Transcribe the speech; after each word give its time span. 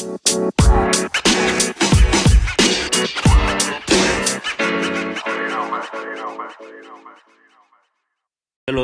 Hello 0.00 0.08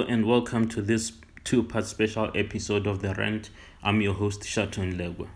and 0.07 0.27
welcome 0.27 0.69
to 0.69 0.83
this 0.83 1.13
two-part 1.43 1.87
special 1.87 2.31
episode 2.35 2.87
of 2.87 3.01
The 3.01 3.15
Rant. 3.15 3.49
I'm 3.83 4.03
your 4.03 4.13
host 4.13 4.43
Shaton 4.43 4.99
Legwe. 4.99 5.27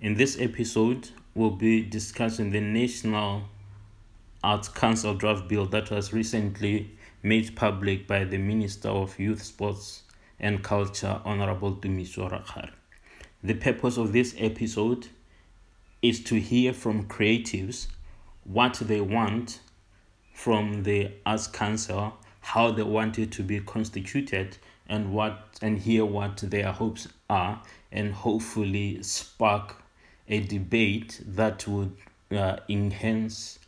In 0.00 0.14
this 0.14 0.40
episode, 0.40 1.10
we'll 1.34 1.50
be 1.50 1.82
discussing 1.82 2.50
the 2.50 2.62
National 2.62 3.42
Arts 4.42 4.70
Council 4.70 5.12
draft 5.12 5.48
bill 5.48 5.66
that 5.66 5.90
was 5.90 6.14
recently 6.14 6.92
made 7.22 7.54
public 7.56 8.06
by 8.06 8.24
the 8.24 8.38
Minister 8.38 8.88
of 8.88 9.18
Youth, 9.18 9.42
Sports 9.42 10.04
and 10.38 10.64
Culture, 10.64 11.20
Honorable 11.26 11.76
Rakgare. 11.76 12.70
The 13.42 13.54
purpose 13.54 13.96
of 13.96 14.12
this 14.12 14.34
episode 14.38 15.08
is 16.02 16.22
to 16.24 16.38
hear 16.38 16.72
from 16.72 17.06
creatives 17.08 17.86
what 18.44 18.74
they 18.74 19.00
want 19.00 19.60
from 20.34 20.82
the 20.82 21.12
Arts 21.24 21.46
Council 21.46 22.18
how 22.40 22.70
they 22.70 22.82
want 22.82 23.18
it 23.18 23.30
to 23.32 23.42
be 23.42 23.60
constituted 23.60 24.56
and 24.88 25.12
what 25.12 25.58
and 25.62 25.78
hear 25.78 26.04
what 26.04 26.38
their 26.38 26.72
hopes 26.72 27.08
are 27.28 27.62
and 27.92 28.12
hopefully 28.12 29.02
spark 29.02 29.82
a 30.28 30.40
debate 30.40 31.20
that 31.26 31.66
would 31.66 31.96
uh, 32.32 32.56
enhance 32.68 33.58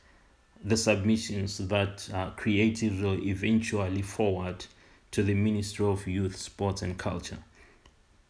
the 0.64 0.76
submissions 0.76 1.58
that 1.58 2.08
uh, 2.12 2.30
creatives 2.32 3.00
will 3.02 3.22
eventually 3.22 4.02
forward 4.02 4.64
to 5.10 5.22
the 5.22 5.34
Ministry 5.34 5.84
of 5.84 6.06
Youth, 6.06 6.36
Sports 6.36 6.82
and 6.82 6.96
Culture. 6.96 7.38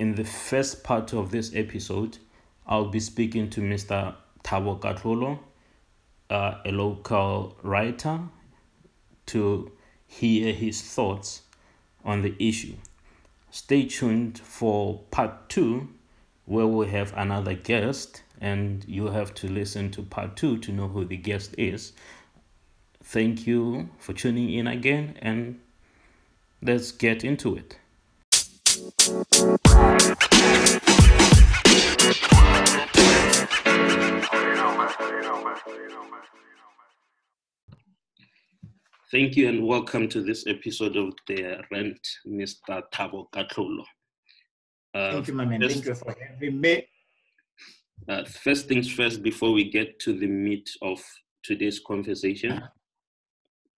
In 0.02 0.16
the 0.16 0.24
first 0.24 0.82
part 0.82 1.12
of 1.12 1.30
this 1.30 1.54
episode, 1.54 2.18
I'll 2.66 2.90
be 2.90 2.98
speaking 2.98 3.48
to 3.50 3.60
Mr. 3.60 4.16
Thabo 4.42 4.80
Katlholo, 4.80 5.38
uh, 6.28 6.58
a 6.64 6.72
local 6.72 7.56
writer, 7.62 8.18
to 9.26 9.70
hear 10.08 10.52
his 10.52 10.82
thoughts 10.82 11.42
on 12.04 12.22
the 12.22 12.34
issue. 12.40 12.74
Stay 13.52 13.84
tuned 13.84 14.40
for 14.40 14.98
part 15.12 15.48
two, 15.48 15.88
where 16.46 16.66
we'll 16.66 16.88
have 16.88 17.16
another 17.16 17.54
guest, 17.54 18.24
and 18.40 18.84
you 18.88 19.06
have 19.06 19.32
to 19.34 19.48
listen 19.48 19.92
to 19.92 20.02
part 20.02 20.34
two 20.34 20.58
to 20.58 20.72
know 20.72 20.88
who 20.88 21.04
the 21.04 21.16
guest 21.16 21.54
is. 21.56 21.92
Thank 23.04 23.46
you 23.46 23.88
for 24.00 24.14
tuning 24.14 24.52
in 24.52 24.66
again, 24.66 25.16
and 25.22 25.60
let's 26.60 26.90
get 26.90 27.22
into 27.22 27.54
it. 27.54 27.78
Thank 39.12 39.36
you 39.36 39.48
and 39.48 39.64
welcome 39.66 40.08
to 40.08 40.22
this 40.22 40.46
episode 40.46 40.96
of 40.96 41.12
The 41.28 41.62
Rant, 41.70 42.00
Mr. 42.26 42.82
Thabo 42.92 43.26
Katlholo. 43.30 43.84
Uh, 44.94 45.12
Thank 45.12 45.28
you, 45.28 45.34
my 45.34 45.44
man. 45.44 45.60
First, 45.60 45.74
Thank 45.74 45.86
you 45.86 45.94
for 45.94 46.16
having 46.18 46.60
me. 46.60 46.88
Uh, 48.08 48.24
first 48.24 48.66
things 48.66 48.90
first, 48.90 49.22
before 49.22 49.52
we 49.52 49.70
get 49.70 50.00
to 50.00 50.18
the 50.18 50.26
meat 50.26 50.68
of 50.82 50.98
today's 51.44 51.78
conversation, 51.78 52.60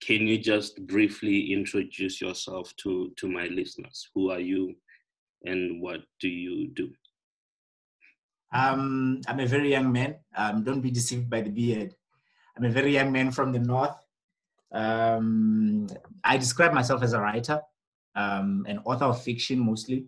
can 0.00 0.26
you 0.26 0.38
just 0.38 0.86
briefly 0.86 1.52
introduce 1.52 2.20
yourself 2.20 2.72
to, 2.76 3.12
to 3.16 3.28
my 3.28 3.46
listeners? 3.48 4.08
Who 4.14 4.30
are 4.30 4.40
you 4.40 4.74
and 5.44 5.80
what 5.80 6.00
do 6.20 6.28
you 6.28 6.68
do? 6.74 6.90
Um, 8.52 9.20
I'm 9.26 9.40
a 9.40 9.46
very 9.46 9.70
young 9.70 9.92
man. 9.92 10.16
Um, 10.36 10.62
don't 10.62 10.80
be 10.80 10.90
deceived 10.90 11.28
by 11.28 11.40
the 11.40 11.50
beard. 11.50 11.94
I'm 12.56 12.64
a 12.64 12.70
very 12.70 12.92
young 12.92 13.10
man 13.10 13.32
from 13.32 13.52
the 13.52 13.58
north. 13.58 13.96
Um, 14.72 15.88
I 16.22 16.36
describe 16.36 16.72
myself 16.72 17.02
as 17.02 17.12
a 17.12 17.20
writer, 17.20 17.60
um, 18.14 18.64
an 18.68 18.78
author 18.84 19.06
of 19.06 19.22
fiction 19.22 19.58
mostly. 19.58 20.06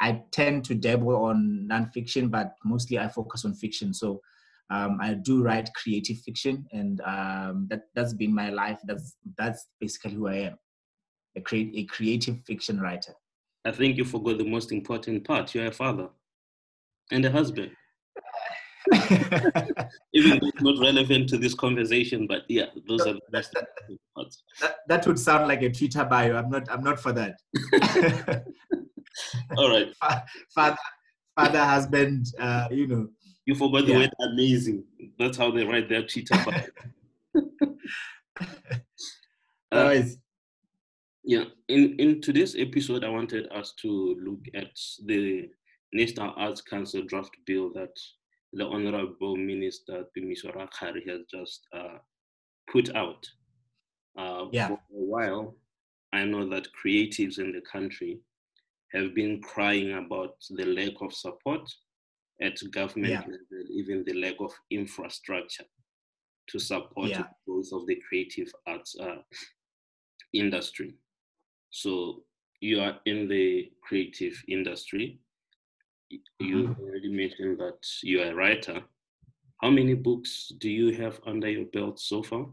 I 0.00 0.22
tend 0.30 0.64
to 0.66 0.74
dabble 0.74 1.16
on 1.16 1.68
nonfiction, 1.70 2.30
but 2.30 2.54
mostly 2.64 2.98
I 2.98 3.08
focus 3.08 3.44
on 3.44 3.54
fiction. 3.54 3.94
So 3.94 4.20
um, 4.70 4.98
I 5.00 5.14
do 5.14 5.42
write 5.42 5.74
creative 5.74 6.18
fiction, 6.18 6.66
and 6.72 7.00
um, 7.02 7.66
that 7.70 7.82
that's 7.94 8.12
been 8.12 8.34
my 8.34 8.50
life. 8.50 8.80
That's 8.84 9.16
that's 9.36 9.68
basically 9.80 10.14
who 10.14 10.26
I 10.28 10.36
am, 10.36 10.58
a 11.36 11.40
create 11.40 11.72
a 11.76 11.84
creative 11.84 12.40
fiction 12.46 12.80
writer. 12.80 13.14
I 13.64 13.72
think 13.72 13.96
you 13.96 14.04
forgot 14.04 14.38
the 14.38 14.44
most 14.44 14.72
important 14.72 15.24
part. 15.24 15.54
You're 15.54 15.66
a 15.66 15.72
father 15.72 16.08
and 17.10 17.24
a 17.24 17.30
husband. 17.30 17.70
Even 20.12 20.38
though 20.38 20.48
it's 20.48 20.60
not 20.60 20.78
relevant 20.78 21.28
to 21.30 21.38
this 21.38 21.54
conversation, 21.54 22.26
but 22.26 22.42
yeah, 22.48 22.66
those 22.86 23.00
no, 23.06 23.12
are 23.12 23.14
the 23.14 23.20
best 23.32 23.50
that, 23.54 23.68
parts. 24.14 24.42
That, 24.60 24.76
that 24.88 25.06
would 25.06 25.18
sound 25.18 25.48
like 25.48 25.62
a 25.62 25.70
Twitter 25.70 26.04
bio. 26.04 26.36
I'm 26.36 26.50
not. 26.50 26.70
I'm 26.70 26.82
not 26.82 27.00
for 27.00 27.12
that. 27.12 27.38
All 29.56 29.70
right. 29.70 29.94
Father, 30.54 30.76
father, 31.34 31.64
husband. 31.64 32.26
Uh, 32.38 32.68
you 32.70 32.86
know. 32.86 33.08
You 33.46 33.54
forgot 33.54 33.86
the 33.86 33.92
yeah. 33.92 33.98
word 33.98 34.10
amazing. 34.20 34.84
That's 35.18 35.36
how 35.36 35.50
they 35.50 35.64
write 35.64 35.88
their 35.88 36.06
Twitter 36.06 36.36
bio. 36.44 36.64
uh, 39.72 39.94
yeah. 41.24 41.44
In 41.68 41.96
in 41.98 42.20
today's 42.20 42.54
episode, 42.56 43.04
I 43.04 43.08
wanted 43.08 43.50
us 43.52 43.72
to 43.82 44.16
look 44.22 44.40
at 44.54 44.78
the 45.06 45.48
National 45.92 46.34
Arts 46.36 46.60
Council 46.60 47.02
draft 47.02 47.36
bill 47.46 47.72
that 47.74 47.96
the 48.52 48.66
Honorable 48.66 49.36
Minister 49.36 50.04
Tumiso 50.16 50.54
Rakgare 50.54 51.08
has 51.08 51.20
just 51.30 51.66
uh, 51.72 51.98
put 52.70 52.94
out. 52.94 53.26
Uh, 54.16 54.46
yeah. 54.52 54.68
For 54.68 54.74
a 54.74 54.78
while, 54.90 55.56
I 56.12 56.24
know 56.24 56.48
that 56.48 56.68
creatives 56.84 57.38
in 57.38 57.52
the 57.52 57.62
country 57.62 58.20
have 58.92 59.14
been 59.14 59.40
crying 59.40 59.94
about 59.94 60.36
the 60.50 60.66
lack 60.66 61.00
of 61.00 61.12
support 61.12 61.68
at 62.40 62.58
government 62.70 63.12
yeah. 63.12 63.20
level, 63.20 63.66
even 63.72 64.04
the 64.04 64.14
lack 64.14 64.36
of 64.40 64.52
infrastructure 64.70 65.64
to 66.48 66.58
support 66.58 67.08
yeah. 67.08 67.18
the 67.18 67.26
growth 67.46 67.70
of 67.72 67.86
the 67.86 68.00
creative 68.08 68.52
arts 68.66 68.94
uh, 69.00 69.16
industry. 70.32 70.94
So 71.74 72.22
you 72.60 72.80
are 72.80 73.00
in 73.04 73.26
the 73.28 73.72
creative 73.82 74.40
industry 74.46 75.18
you 76.38 76.68
mm-hmm. 76.68 76.82
already 76.82 77.08
mentioned 77.08 77.58
that 77.58 77.78
you're 78.02 78.30
a 78.30 78.34
writer. 78.34 78.82
How 79.60 79.70
many 79.70 79.94
books 79.94 80.52
do 80.58 80.70
you 80.70 80.94
have 81.02 81.20
under 81.26 81.48
your 81.48 81.66
belt 81.66 81.98
so 82.00 82.22
far? 82.22 82.46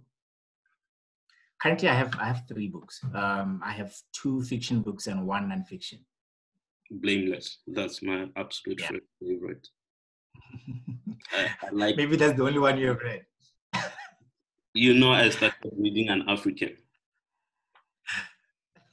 Currently, 1.61 1.89
I 1.89 1.93
have 1.93 2.15
I 2.19 2.25
have 2.25 2.43
three 2.47 2.69
books. 2.69 3.01
Um, 3.13 3.61
I 3.63 3.71
have 3.73 3.93
two 4.13 4.41
fiction 4.41 4.81
books 4.81 5.07
and 5.07 5.27
one 5.27 5.49
nonfiction. 5.49 5.99
Blameless. 6.89 7.59
That's 7.67 8.01
my 8.01 8.29
absolute 8.35 8.81
yeah. 8.81 8.97
favorite. 9.21 9.67
I, 11.33 11.49
I 11.63 11.69
like. 11.71 11.97
Maybe 11.97 12.15
that's 12.15 12.35
the 12.35 12.43
only 12.43 12.59
one 12.59 12.77
you 12.79 12.87
have 12.87 13.01
read. 13.01 13.25
you 14.73 14.95
know, 14.95 15.11
I 15.11 15.29
started 15.29 15.71
reading 15.77 16.09
an 16.09 16.23
African. 16.27 16.77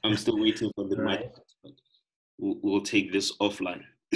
I'm 0.03 0.15
still 0.15 0.39
waiting 0.39 0.71
for 0.75 0.87
the 0.87 0.95
right. 0.97 1.31
mic. 1.63 1.73
We'll, 2.37 2.57
we'll 2.61 2.81
take 2.81 3.11
this 3.11 3.35
offline. 3.37 3.83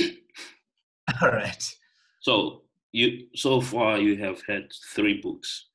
All 1.22 1.30
right. 1.30 1.76
So 2.22 2.62
you 2.94 3.28
so 3.36 3.60
far 3.60 3.98
you 3.98 4.18
have 4.18 4.42
had 4.48 4.72
three 4.94 5.20
books. 5.22 5.68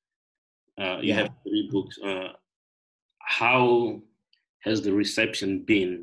Uh, 0.81 0.99
you 1.03 1.09
yeah. 1.09 1.17
have 1.17 1.31
three 1.43 1.69
books. 1.71 1.99
Uh, 2.03 2.29
how 3.21 4.01
has 4.61 4.81
the 4.81 4.93
reception 4.93 5.65
been 5.65 6.01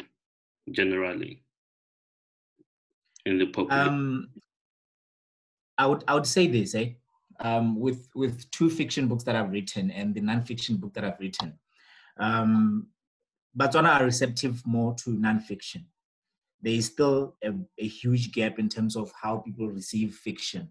generally 0.71 1.43
in 3.25 3.39
the 3.39 3.47
public? 3.47 3.73
Um, 3.73 4.29
I 5.77 5.87
would 5.87 6.03
I 6.07 6.13
would 6.13 6.27
say 6.27 6.47
this, 6.47 6.75
eh? 6.75 6.91
Um, 7.39 7.79
with 7.79 8.07
with 8.15 8.49
two 8.51 8.69
fiction 8.69 9.07
books 9.07 9.23
that 9.23 9.35
I've 9.35 9.51
written 9.51 9.91
and 9.91 10.13
the 10.13 10.21
nonfiction 10.21 10.79
book 10.79 10.93
that 10.93 11.03
I've 11.03 11.19
written, 11.19 11.57
um, 12.17 12.87
Botswana 13.57 13.99
are 13.99 14.05
receptive 14.05 14.61
more 14.65 14.93
to 14.95 15.11
nonfiction 15.11 15.85
there 16.65 16.73
is 16.73 16.87
still 16.87 17.35
a, 17.43 17.51
a, 17.77 17.87
huge 17.87 18.31
gap 18.31 18.57
in 18.57 18.67
terms 18.67 18.95
of 18.95 19.11
how 19.21 19.37
people 19.37 19.67
receive 19.67 20.15
fiction. 20.15 20.67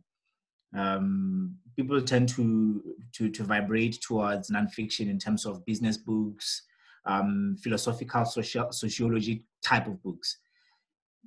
Um, 0.77 1.57
people 1.77 2.03
tend 2.03 2.29
to, 2.31 2.83
to, 3.13 3.31
to 3.31 3.45
vibrate 3.45 4.01
towards 4.03 4.51
nonfiction 4.51 5.09
in 5.09 5.21
terms 5.21 5.47
of 5.47 5.65
business 5.65 5.97
books, 5.97 6.63
um, 7.07 7.57
philosophical 7.63 8.25
social, 8.25 8.73
sociology 8.73 9.45
type 9.63 9.87
of 9.87 10.03
books. 10.03 10.39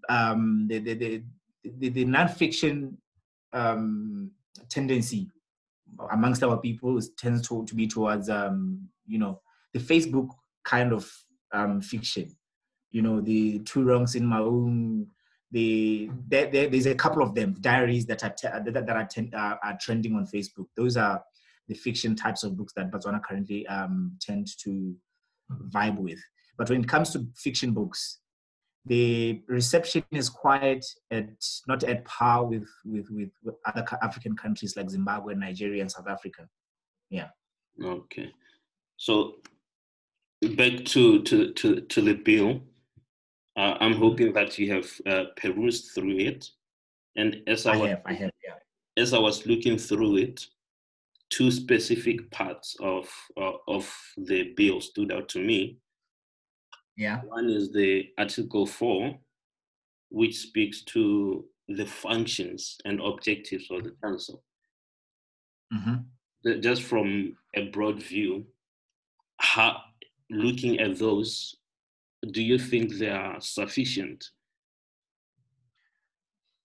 Um, 0.10 0.66
the, 0.68 0.80
the, 0.80 0.94
the, 0.96 1.24
the, 1.64 1.90
the 1.90 2.06
nonfiction 2.06 2.96
um, 3.54 4.32
tendency 4.68 5.30
amongst 6.12 6.44
our 6.44 6.58
people 6.58 7.00
tends 7.18 7.48
to, 7.48 7.66
to 7.66 7.74
be 7.74 7.88
towards, 7.88 8.30
um, 8.30 8.90
you 9.06 9.18
know, 9.18 9.40
the 9.74 9.80
Facebook 9.80 10.28
kind 10.66 10.92
of 10.92 11.10
um, 11.54 11.82
fiction 11.82 12.36
you 12.92 13.02
know 13.02 13.22
the 13.22 13.60
two 13.60 13.84
wrongs 13.84 14.16
in 14.16 14.26
my 14.26 14.40
own 14.40 15.08
the 15.52 16.10
there, 16.28 16.52
there, 16.52 16.68
there's 16.68 16.88
a 16.88 16.96
couple 16.96 17.24
of 17.24 17.34
them 17.34 17.56
diaries 17.62 18.06
that 18.06 18.24
are 18.24 18.32
te- 18.32 18.72
that, 18.72 18.90
are, 18.90 19.06
ten, 19.06 19.32
uh, 19.34 19.56
are 19.64 19.78
trending 19.80 20.16
on 20.16 20.28
Facebook. 20.28 20.66
Those 20.76 20.98
are 20.98 21.24
the 21.68 21.76
fiction 21.76 22.16
types 22.16 22.44
of 22.44 22.58
books 22.58 22.74
that 22.76 22.92
Botswana 22.92 23.24
currently 23.24 23.66
um, 23.68 24.18
tend 24.22 24.48
to 24.64 24.94
vibe 25.70 25.98
with. 25.98 26.20
But 26.58 26.70
when 26.70 26.82
it 26.82 26.90
comes 26.90 27.12
to 27.12 27.28
fiction 27.36 27.72
books, 27.72 28.20
the 28.86 29.42
reception 29.48 30.04
is 30.12 30.30
quite 30.30 30.86
at 31.12 31.30
not 31.68 31.84
at 31.84 32.04
par 32.06 32.46
with 32.46 32.68
with, 32.86 33.08
with 33.10 33.30
other 33.66 33.86
African 34.02 34.36
countries 34.36 34.76
like 34.76 34.90
Zimbabwe, 34.90 35.36
Nigeria, 35.36 35.82
and 35.82 35.92
South 35.92 36.08
Africa. 36.08 36.48
Yeah. 37.10 37.30
Okay. 37.82 38.34
So 38.98 39.36
back 40.42 40.86
to 40.86 41.22
to 41.24 41.54
to, 41.54 41.82
to 41.82 42.02
the 42.02 42.14
bill. 42.14 42.62
Uh, 43.56 43.76
I'm 43.80 43.94
hoping 43.94 44.34
that 44.34 44.58
you 44.60 44.72
have 44.72 44.90
uh, 45.08 45.24
perused 45.36 45.92
through 45.96 46.18
it, 46.18 46.50
and 47.16 47.42
as 47.48 47.66
I, 47.66 47.74
I 47.74 47.78
was, 47.78 47.90
have, 47.90 48.02
I 48.06 48.14
have, 48.14 48.32
yeah. 48.44 49.02
as 49.02 49.14
I 49.14 49.20
was 49.20 49.48
looking 49.48 49.80
through 49.80 50.18
it, 50.18 50.46
two 51.30 51.50
specific 51.52 52.30
parts 52.32 52.76
of 52.80 53.10
uh, 53.36 53.54
of 53.68 53.92
the 54.18 54.54
bill 54.56 54.80
stood 54.80 55.12
out 55.12 55.30
to 55.30 55.40
me. 55.40 55.80
Yeah. 56.98 57.22
One 57.26 57.50
is 57.50 57.72
the 57.72 58.10
Article 58.18 58.66
4, 58.66 59.16
which 60.10 60.36
speaks 60.36 60.82
to 60.86 61.46
the 61.68 61.86
functions 61.86 62.78
and 62.86 63.00
objectives 63.00 63.68
of 63.70 63.84
the 63.84 63.94
council. 64.04 64.44
Mm-hmm. 65.74 66.62
Just 66.62 66.82
from 66.82 67.36
a 67.56 67.70
broad 67.70 68.02
view, 68.02 68.46
how, 69.38 69.82
looking 70.30 70.80
at 70.80 70.98
those, 70.98 71.56
do 72.32 72.42
you 72.42 72.58
think 72.58 72.94
they 72.94 73.10
are 73.10 73.40
sufficient? 73.40 74.30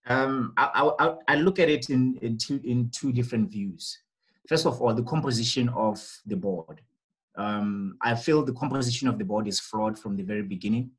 Um, 0.06 0.52
I, 0.56 0.90
I, 0.98 1.14
I 1.28 1.36
look 1.36 1.58
at 1.58 1.68
it 1.68 1.90
in, 1.90 2.18
in, 2.22 2.36
two, 2.36 2.60
in 2.64 2.90
two 2.90 3.12
different 3.12 3.50
views. 3.50 3.98
First 4.48 4.66
of 4.66 4.80
all, 4.80 4.92
the 4.94 5.04
composition 5.04 5.68
of 5.70 6.04
the 6.26 6.36
board. 6.36 6.80
Um, 7.36 7.96
I 8.02 8.14
feel 8.14 8.44
the 8.44 8.52
composition 8.52 9.08
of 9.08 9.18
the 9.18 9.24
board 9.24 9.46
is 9.46 9.60
flawed 9.60 9.98
from 9.98 10.16
the 10.16 10.22
very 10.22 10.42
beginning. 10.42 10.90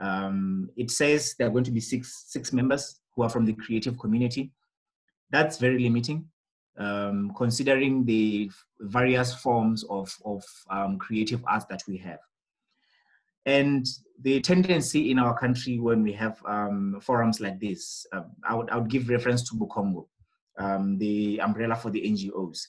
Um, 0.00 0.70
it 0.76 0.90
says 0.90 1.34
there 1.38 1.48
are 1.48 1.50
going 1.50 1.64
to 1.64 1.70
be 1.70 1.80
six, 1.80 2.24
six 2.28 2.52
members 2.52 3.00
who 3.14 3.22
are 3.22 3.28
from 3.28 3.44
the 3.44 3.52
creative 3.52 3.98
community. 3.98 4.52
That's 5.30 5.58
very 5.58 5.78
limiting, 5.78 6.24
um, 6.78 7.32
considering 7.36 8.04
the 8.04 8.50
various 8.80 9.34
forms 9.34 9.84
of, 9.84 10.14
of 10.24 10.42
um, 10.70 10.98
creative 10.98 11.42
arts 11.46 11.66
that 11.70 11.82
we 11.86 11.96
have. 11.98 12.18
And 13.46 13.86
the 14.22 14.40
tendency 14.40 15.10
in 15.10 15.18
our 15.18 15.36
country 15.38 15.78
when 15.78 16.02
we 16.02 16.12
have 16.12 16.40
um, 16.46 16.98
forums 17.00 17.40
like 17.40 17.58
this, 17.58 18.06
uh, 18.12 18.22
I, 18.48 18.54
would, 18.54 18.70
I 18.70 18.76
would 18.76 18.90
give 18.90 19.08
reference 19.08 19.48
to 19.48 19.56
BOCONGO, 19.56 20.06
um, 20.58 20.98
the 20.98 21.40
umbrella 21.40 21.76
for 21.76 21.90
the 21.90 22.02
NGOs. 22.02 22.60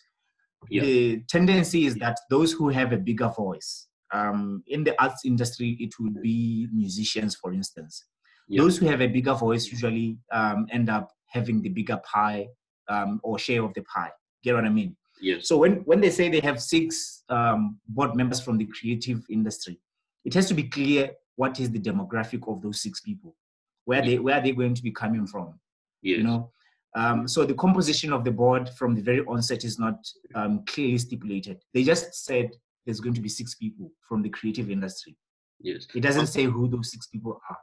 Yeah. 0.69 0.81
The 0.81 1.23
tendency 1.27 1.85
is 1.85 1.95
that 1.95 2.19
those 2.29 2.53
who 2.53 2.69
have 2.69 2.93
a 2.93 2.97
bigger 2.97 3.29
voice, 3.29 3.87
um, 4.13 4.63
in 4.67 4.83
the 4.83 4.99
arts 5.01 5.25
industry, 5.25 5.77
it 5.79 5.93
would 5.99 6.21
be 6.21 6.67
musicians, 6.73 7.35
for 7.35 7.53
instance. 7.53 8.05
Yeah. 8.47 8.61
Those 8.61 8.77
who 8.77 8.85
have 8.87 9.01
a 9.01 9.07
bigger 9.07 9.33
voice 9.33 9.71
usually 9.71 10.17
um, 10.31 10.67
end 10.71 10.89
up 10.89 11.11
having 11.27 11.61
the 11.61 11.69
bigger 11.69 11.99
pie 12.03 12.47
um, 12.89 13.19
or 13.23 13.39
share 13.39 13.63
of 13.63 13.73
the 13.73 13.81
pie. 13.81 14.11
Get 14.43 14.55
what 14.55 14.65
I 14.65 14.69
mean? 14.69 14.95
Yes. 15.21 15.47
So 15.47 15.57
when, 15.57 15.77
when 15.85 16.01
they 16.01 16.09
say 16.09 16.29
they 16.29 16.39
have 16.39 16.61
six 16.61 17.23
um, 17.29 17.79
board 17.87 18.15
members 18.15 18.41
from 18.41 18.57
the 18.57 18.65
creative 18.65 19.23
industry, 19.29 19.79
it 20.25 20.33
has 20.33 20.47
to 20.47 20.53
be 20.53 20.63
clear 20.63 21.11
what 21.35 21.59
is 21.59 21.71
the 21.71 21.79
demographic 21.79 22.51
of 22.51 22.61
those 22.61 22.81
six 22.81 23.01
people, 23.01 23.35
where 23.85 24.01
they 24.01 24.19
where 24.19 24.35
are 24.35 24.41
they 24.41 24.51
going 24.51 24.73
to 24.73 24.83
be 24.83 24.91
coming 24.91 25.25
from. 25.27 25.59
Yes. 26.01 26.17
You 26.17 26.23
know, 26.23 26.51
um, 26.95 27.27
so 27.27 27.45
the 27.45 27.53
composition 27.53 28.11
of 28.11 28.23
the 28.23 28.31
board 28.31 28.69
from 28.69 28.95
the 28.95 29.01
very 29.01 29.21
onset 29.21 29.63
is 29.63 29.79
not 29.79 29.95
um, 30.35 30.63
clearly 30.65 30.97
stipulated. 30.97 31.57
They 31.73 31.83
just 31.83 32.25
said 32.25 32.51
there's 32.85 32.99
going 32.99 33.15
to 33.15 33.21
be 33.21 33.29
six 33.29 33.55
people 33.55 33.91
from 34.07 34.21
the 34.21 34.29
creative 34.29 34.69
industry. 34.69 35.15
Yes. 35.61 35.87
It 35.95 36.01
doesn't 36.01 36.27
say 36.27 36.45
who 36.45 36.67
those 36.67 36.91
six 36.91 37.07
people 37.07 37.39
are. 37.49 37.57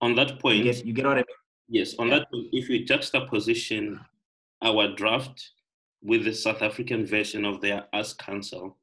On 0.00 0.14
that 0.16 0.38
point, 0.38 0.58
you 0.58 0.64
get, 0.64 0.84
you 0.84 0.92
get 0.92 1.06
what 1.06 1.14
I 1.14 1.16
mean? 1.16 1.24
Yes. 1.68 1.94
On 1.98 2.08
yeah. 2.08 2.18
that 2.18 2.30
point, 2.30 2.48
if 2.52 2.68
you 2.68 2.84
juxtaposition 2.84 3.98
our 4.62 4.94
draft 4.94 5.50
with 6.02 6.24
the 6.24 6.34
South 6.34 6.62
African 6.62 7.06
version 7.06 7.44
of 7.44 7.60
their 7.60 7.84
Arts 7.92 8.14
Council, 8.14 8.78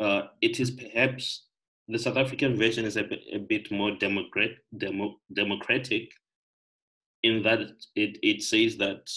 uh, 0.00 0.22
it 0.40 0.60
is 0.60 0.70
perhaps 0.70 1.46
the 1.88 1.98
South 1.98 2.16
African 2.16 2.56
version 2.56 2.84
is 2.84 2.96
a 2.96 3.04
bit, 3.04 3.20
a 3.32 3.38
bit 3.38 3.70
more 3.70 3.92
democrat, 3.96 4.50
demo, 4.76 5.16
democratic 5.32 6.10
in 7.22 7.42
that 7.42 7.60
it, 7.94 8.18
it 8.22 8.42
says 8.42 8.76
that 8.76 9.10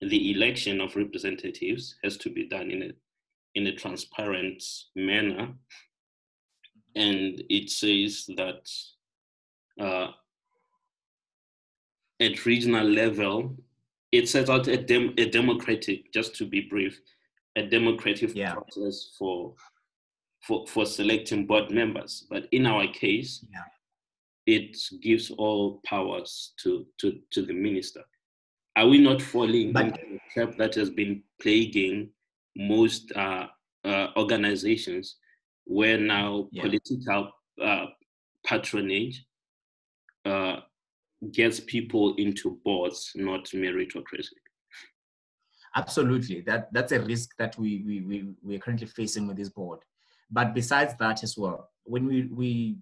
the 0.00 0.32
election 0.32 0.80
of 0.80 0.96
representatives 0.96 1.96
has 2.02 2.16
to 2.18 2.30
be 2.30 2.46
done 2.46 2.70
in 2.70 2.82
a, 2.82 2.90
in 3.54 3.66
a 3.66 3.76
transparent 3.76 4.62
manner. 4.96 5.52
And 6.96 7.42
it 7.48 7.70
says 7.70 8.24
that 8.36 8.68
uh, 9.80 10.12
at 12.20 12.46
regional 12.46 12.86
level, 12.86 13.56
it 14.14 14.28
sets 14.28 14.48
out 14.48 14.68
a, 14.68 14.76
dem- 14.76 15.14
a 15.18 15.28
democratic, 15.28 16.12
just 16.12 16.36
to 16.36 16.46
be 16.46 16.60
brief, 16.62 17.00
a 17.56 17.62
democratic 17.66 18.34
yeah. 18.34 18.54
process 18.54 19.10
for 19.18 19.54
for, 20.46 20.66
for 20.66 20.84
selecting 20.84 21.46
board 21.46 21.70
members. 21.70 22.26
But 22.28 22.46
in 22.52 22.66
our 22.66 22.86
case, 22.88 23.44
yeah. 23.50 23.62
it 24.46 24.76
gives 25.00 25.30
all 25.30 25.80
powers 25.86 26.52
to, 26.62 26.86
to, 26.98 27.18
to 27.30 27.46
the 27.46 27.54
minister. 27.54 28.02
Are 28.76 28.86
we 28.86 28.98
not 28.98 29.22
falling 29.22 29.72
but, 29.72 29.86
into 29.86 30.00
the 30.00 30.18
trap 30.34 30.58
that 30.58 30.74
has 30.74 30.90
been 30.90 31.22
plaguing 31.40 32.10
most 32.56 33.10
uh, 33.16 33.46
uh, 33.86 34.08
organizations 34.18 35.16
where 35.64 35.96
now 35.96 36.48
yeah. 36.52 36.64
political 36.64 37.30
uh, 37.62 37.86
patronage 38.46 39.24
uh, 40.26 40.56
gets 41.32 41.60
people 41.60 42.14
into 42.16 42.58
boards, 42.64 43.12
not 43.14 43.44
meritocracy? 43.46 44.28
Absolutely, 45.76 46.40
that 46.42 46.72
that's 46.72 46.92
a 46.92 47.00
risk 47.00 47.30
that 47.38 47.58
we 47.58 47.82
we 47.86 48.00
we 48.00 48.34
we 48.42 48.56
are 48.56 48.60
currently 48.60 48.86
facing 48.86 49.26
with 49.26 49.36
this 49.36 49.48
board. 49.48 49.80
But 50.30 50.54
besides 50.54 50.94
that 50.98 51.22
as 51.22 51.36
well, 51.36 51.70
when 51.84 52.06
we, 52.06 52.28
we 52.32 52.76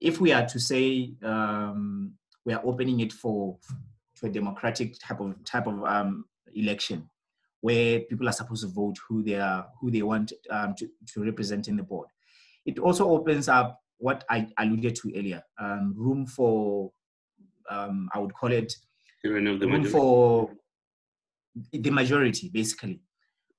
if 0.00 0.20
we 0.20 0.32
are 0.32 0.46
to 0.46 0.58
say 0.58 1.12
um, 1.22 2.12
we 2.44 2.54
are 2.54 2.62
opening 2.64 3.00
it 3.00 3.12
for 3.12 3.58
a 4.22 4.28
democratic 4.28 4.98
type 4.98 5.20
of 5.20 5.44
type 5.44 5.66
of 5.66 5.84
um, 5.84 6.24
election, 6.54 7.08
where 7.60 8.00
people 8.00 8.28
are 8.28 8.32
supposed 8.32 8.62
to 8.62 8.72
vote 8.72 8.96
who 9.08 9.22
they 9.22 9.38
are 9.38 9.66
who 9.80 9.90
they 9.90 10.02
want 10.02 10.32
um, 10.50 10.74
to, 10.76 10.88
to 11.12 11.22
represent 11.22 11.68
in 11.68 11.76
the 11.76 11.82
board, 11.82 12.08
it 12.64 12.78
also 12.78 13.10
opens 13.10 13.48
up 13.48 13.80
what 13.98 14.24
I 14.30 14.48
alluded 14.58 14.94
to 14.96 15.12
earlier, 15.16 15.42
um, 15.58 15.92
room 15.96 16.24
for 16.24 16.92
um, 17.70 18.08
I 18.14 18.18
would 18.18 18.34
call 18.34 18.52
it 18.52 18.74
room 19.24 19.84
for 19.84 20.50
the 21.72 21.90
majority, 21.90 22.48
basically. 22.48 23.00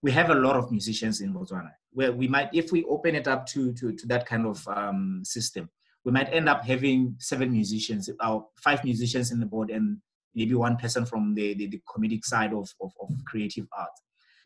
We 0.02 0.12
have 0.12 0.30
a 0.30 0.36
lot 0.36 0.56
of 0.56 0.72
musicians 0.72 1.20
in 1.22 1.34
Botswana 1.34 1.72
where 1.92 2.12
we 2.12 2.28
might, 2.28 2.50
if 2.54 2.72
we 2.72 2.84
open 2.86 3.16
it 3.16 3.28
up 3.28 3.46
to, 3.48 3.74
to, 3.74 3.92
to 3.92 4.08
that 4.08 4.26
kind 4.26 4.46
of 4.46 4.66
um, 4.68 5.22
system, 5.24 5.70
we 6.06 6.12
might 6.12 6.32
end 6.32 6.48
up 6.48 6.64
having 6.64 7.16
seven 7.20 7.52
musicians, 7.52 8.10
or 8.26 8.48
five 8.64 8.84
musicians 8.84 9.32
in 9.32 9.40
the 9.40 9.46
board, 9.46 9.70
and 9.70 9.98
maybe 10.34 10.54
one 10.54 10.78
person 10.78 11.06
from 11.06 11.34
the, 11.36 11.54
the, 11.56 11.68
the 11.68 11.82
comedic 11.90 12.24
side 12.24 12.54
of, 12.54 12.70
of, 12.82 12.92
of 13.02 13.10
creative 13.28 13.68
art. 13.78 13.90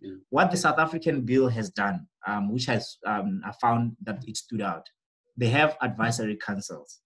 Yeah. 0.02 0.14
What 0.30 0.52
the 0.52 0.58
South 0.58 0.80
African 0.80 1.22
bill 1.22 1.48
has 1.50 1.70
done, 1.70 2.08
um, 2.28 2.52
which 2.52 2.66
has 2.66 2.98
um, 3.06 3.42
I 3.46 3.52
found 3.62 3.96
that 4.04 4.24
it 4.28 4.38
stood 4.38 4.62
out, 4.62 4.88
they 5.38 5.50
have 5.50 5.78
advisory 5.82 6.38
councils. 6.38 7.00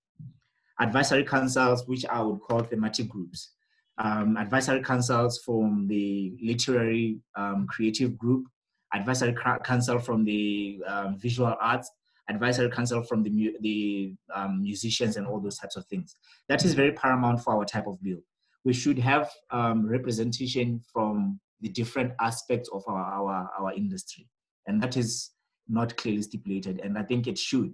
Advisory 0.80 1.24
councils, 1.24 1.88
which 1.88 2.06
I 2.06 2.22
would 2.22 2.40
call 2.42 2.64
thematic 2.64 3.10
groups. 3.10 3.52
Um, 3.98 4.38
advisory 4.38 4.84
councils 4.84 5.40
from 5.44 5.88
the 5.88 6.36
literary 6.42 7.20
um, 7.36 7.66
creative 7.68 8.18
group, 8.18 8.46
advisory 8.94 9.36
council 9.64 9.98
from 9.98 10.24
the 10.24 10.80
um, 10.88 11.18
visual 11.18 11.56
arts, 11.60 11.90
advisory 12.30 12.70
council 12.70 13.02
from 13.02 13.24
the, 13.24 13.30
mu- 13.32 13.58
the 13.62 14.14
um, 14.36 14.62
musicians 14.62 15.18
and 15.18 15.26
all 15.26 15.40
those 15.40 15.58
types 15.58 15.78
of 15.78 15.86
things. 15.88 16.16
That 16.48 16.64
is 16.64 16.76
very 16.76 16.92
paramount 16.92 17.42
for 17.42 17.56
our 17.56 17.66
type 17.66 17.88
of 17.88 18.02
bill. 18.04 18.20
We 18.64 18.74
should 18.74 19.00
have 19.00 19.32
um, 19.50 19.88
representation 19.88 20.82
from 20.94 21.40
the 21.62 21.70
different 21.70 22.14
aspects 22.22 22.70
of 22.72 22.84
our, 22.88 23.04
our, 23.04 23.50
our 23.60 23.74
industry. 23.74 24.28
And 24.68 24.82
that 24.84 24.96
is 24.96 25.32
not 25.68 25.98
clearly 25.98 26.22
stipulated. 26.22 26.82
And 26.84 26.98
I 26.98 27.04
think 27.04 27.26
it 27.26 27.38
should. 27.38 27.74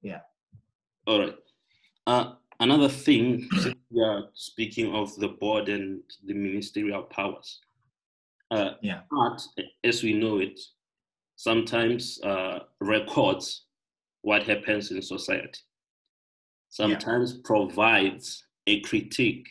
Yeah. 0.00 0.20
All 1.06 1.18
right. 1.18 1.34
Uh, 2.06 2.32
another 2.60 2.88
thing, 2.88 3.48
we 3.90 4.02
are 4.02 4.24
speaking 4.34 4.94
of 4.94 5.14
the 5.16 5.28
board 5.28 5.68
and 5.68 6.02
the 6.26 6.34
ministerial 6.34 7.02
powers. 7.02 7.60
Uh, 8.50 8.72
yeah. 8.82 9.00
Art, 9.12 9.42
as 9.82 10.02
we 10.02 10.12
know 10.12 10.38
it, 10.38 10.60
sometimes 11.36 12.20
uh, 12.22 12.60
records 12.80 13.64
what 14.22 14.42
happens 14.42 14.90
in 14.90 15.00
society. 15.02 15.60
Sometimes 16.68 17.34
yeah. 17.34 17.40
provides 17.44 18.44
a 18.66 18.80
critique 18.80 19.48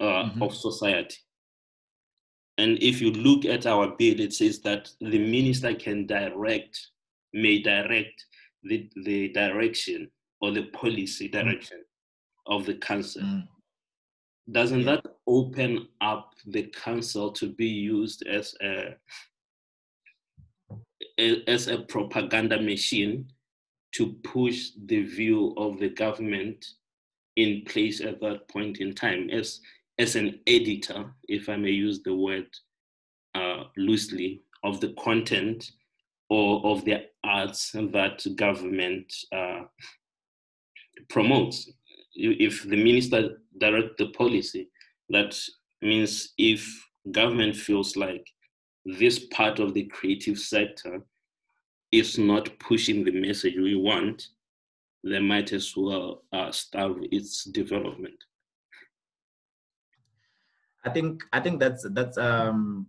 uh, 0.00 0.04
mm-hmm. 0.04 0.42
of 0.42 0.54
society. 0.54 1.16
And 2.58 2.82
if 2.82 3.00
you 3.00 3.12
look 3.12 3.44
at 3.44 3.66
our 3.66 3.88
bill, 3.88 4.20
it 4.20 4.32
says 4.32 4.60
that 4.60 4.90
the 5.00 5.18
minister 5.18 5.74
can 5.74 6.06
direct, 6.06 6.88
may 7.32 7.62
direct 7.62 8.24
the, 8.62 8.90
the 9.04 9.28
direction 9.28 10.10
or 10.40 10.50
the 10.52 10.64
policy 10.64 11.28
mm. 11.28 11.32
direction 11.32 11.78
mm. 11.78 12.54
of 12.54 12.66
the 12.66 12.74
council. 12.74 13.22
Mm. 13.22 13.48
Doesn't 14.50 14.80
yeah. 14.80 14.96
that 14.96 15.06
open 15.26 15.88
up 16.00 16.34
the 16.46 16.64
council 16.64 17.30
to 17.32 17.48
be 17.48 17.68
used 17.68 18.26
as 18.26 18.54
a, 18.62 18.96
a 21.18 21.42
as 21.48 21.68
a 21.68 21.78
propaganda 21.78 22.60
machine 22.60 23.28
to 23.92 24.14
push 24.24 24.70
the 24.86 25.02
view 25.02 25.54
of 25.56 25.78
the 25.78 25.88
government 25.88 26.64
in 27.36 27.62
place 27.64 28.00
at 28.00 28.20
that 28.20 28.48
point 28.48 28.78
in 28.78 28.94
time 28.94 29.30
as 29.30 29.60
as 29.98 30.16
an 30.16 30.40
editor, 30.46 31.12
if 31.28 31.48
I 31.48 31.56
may 31.56 31.70
use 31.70 32.02
the 32.02 32.14
word 32.14 32.46
uh, 33.34 33.64
loosely, 33.76 34.42
of 34.64 34.80
the 34.80 34.94
content 34.94 35.70
or 36.28 36.64
of 36.64 36.84
the 36.84 37.06
arts 37.24 37.72
that 37.72 38.24
government 38.36 39.12
uh, 39.32 39.62
promotes. 41.08 41.70
If 42.14 42.62
the 42.62 42.76
minister 42.76 43.38
direct 43.58 43.98
the 43.98 44.08
policy, 44.10 44.68
that 45.10 45.38
means 45.82 46.32
if 46.38 46.66
government 47.10 47.56
feels 47.56 47.96
like 47.96 48.26
this 48.84 49.26
part 49.26 49.58
of 49.58 49.74
the 49.74 49.84
creative 49.84 50.38
sector 50.38 51.02
is 51.92 52.18
not 52.18 52.58
pushing 52.58 53.04
the 53.04 53.12
message 53.12 53.56
we 53.56 53.74
want, 53.74 54.28
they 55.02 55.18
might 55.18 55.52
as 55.52 55.74
well 55.76 56.22
uh, 56.32 56.50
starve 56.50 56.98
its 57.10 57.44
development. 57.44 58.14
I 60.84 60.90
think 60.90 61.22
I 61.32 61.40
think 61.40 61.60
that's 61.60 61.86
that's 61.90 62.16
um, 62.16 62.86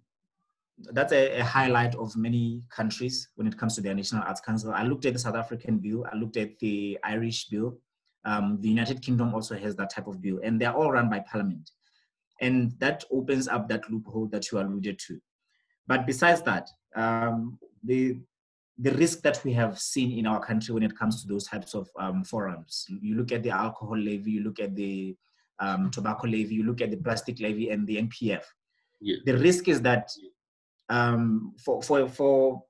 that's 0.91 1.11
a, 1.13 1.39
a, 1.39 1.43
highlight 1.43 1.93
of 1.95 2.15
many 2.15 2.63
countries 2.69 3.29
when 3.35 3.47
it 3.47 3.57
comes 3.57 3.75
to 3.75 3.81
their 3.81 3.93
National 3.93 4.23
Arts 4.23 4.41
Council. 4.41 4.71
I 4.71 4.83
looked 4.83 5.05
at 5.05 5.13
the 5.13 5.19
South 5.19 5.35
African 5.35 5.77
bill. 5.77 6.05
I 6.11 6.15
looked 6.15 6.37
at 6.37 6.57
the 6.59 6.97
Irish 7.03 7.49
bill. 7.49 7.77
Um, 8.25 8.59
the 8.61 8.69
United 8.69 9.01
Kingdom 9.01 9.33
also 9.33 9.57
has 9.57 9.75
that 9.75 9.89
type 9.89 10.07
of 10.07 10.21
bill, 10.21 10.39
and 10.43 10.59
they're 10.59 10.73
all 10.73 10.91
run 10.91 11.09
by 11.09 11.19
Parliament, 11.19 11.71
and 12.39 12.71
that 12.79 13.03
opens 13.11 13.47
up 13.47 13.67
that 13.69 13.89
loophole 13.89 14.27
that 14.27 14.51
you 14.51 14.59
alluded 14.59 14.99
to. 15.07 15.19
But 15.87 16.05
besides 16.05 16.41
that, 16.43 16.69
um, 16.95 17.57
the 17.83 18.17
the 18.77 18.91
risk 18.93 19.21
that 19.21 19.39
we 19.43 19.53
have 19.53 19.77
seen 19.79 20.17
in 20.17 20.25
our 20.25 20.39
country 20.39 20.73
when 20.73 20.83
it 20.83 20.97
comes 20.97 21.21
to 21.21 21.27
those 21.27 21.45
types 21.45 21.75
of 21.75 21.87
um, 21.99 22.23
forums. 22.23 22.85
You 22.89 23.15
look 23.15 23.31
at 23.31 23.43
the 23.43 23.51
alcohol 23.51 23.97
levy, 23.97 24.31
you 24.31 24.43
look 24.43 24.59
at 24.59 24.75
the 24.75 25.15
um, 25.59 25.91
tobacco 25.91 26.27
levy, 26.27 26.55
you 26.55 26.63
look 26.63 26.81
at 26.81 26.89
the 26.89 26.97
plastic 26.97 27.39
levy 27.39 27.69
and 27.69 27.85
the 27.85 27.97
NPF. 27.97 28.43
Yeah. 28.99 29.17
The 29.25 29.37
risk 29.37 29.67
is 29.67 29.81
that 29.81 30.09
um, 30.89 31.53
for, 31.63 31.83
for, 31.83 32.07
for 32.07 32.63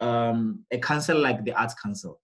um, 0.00 0.64
a 0.70 0.78
council 0.78 1.18
like 1.18 1.44
the 1.44 1.52
Arts 1.52 1.74
Council, 1.74 2.20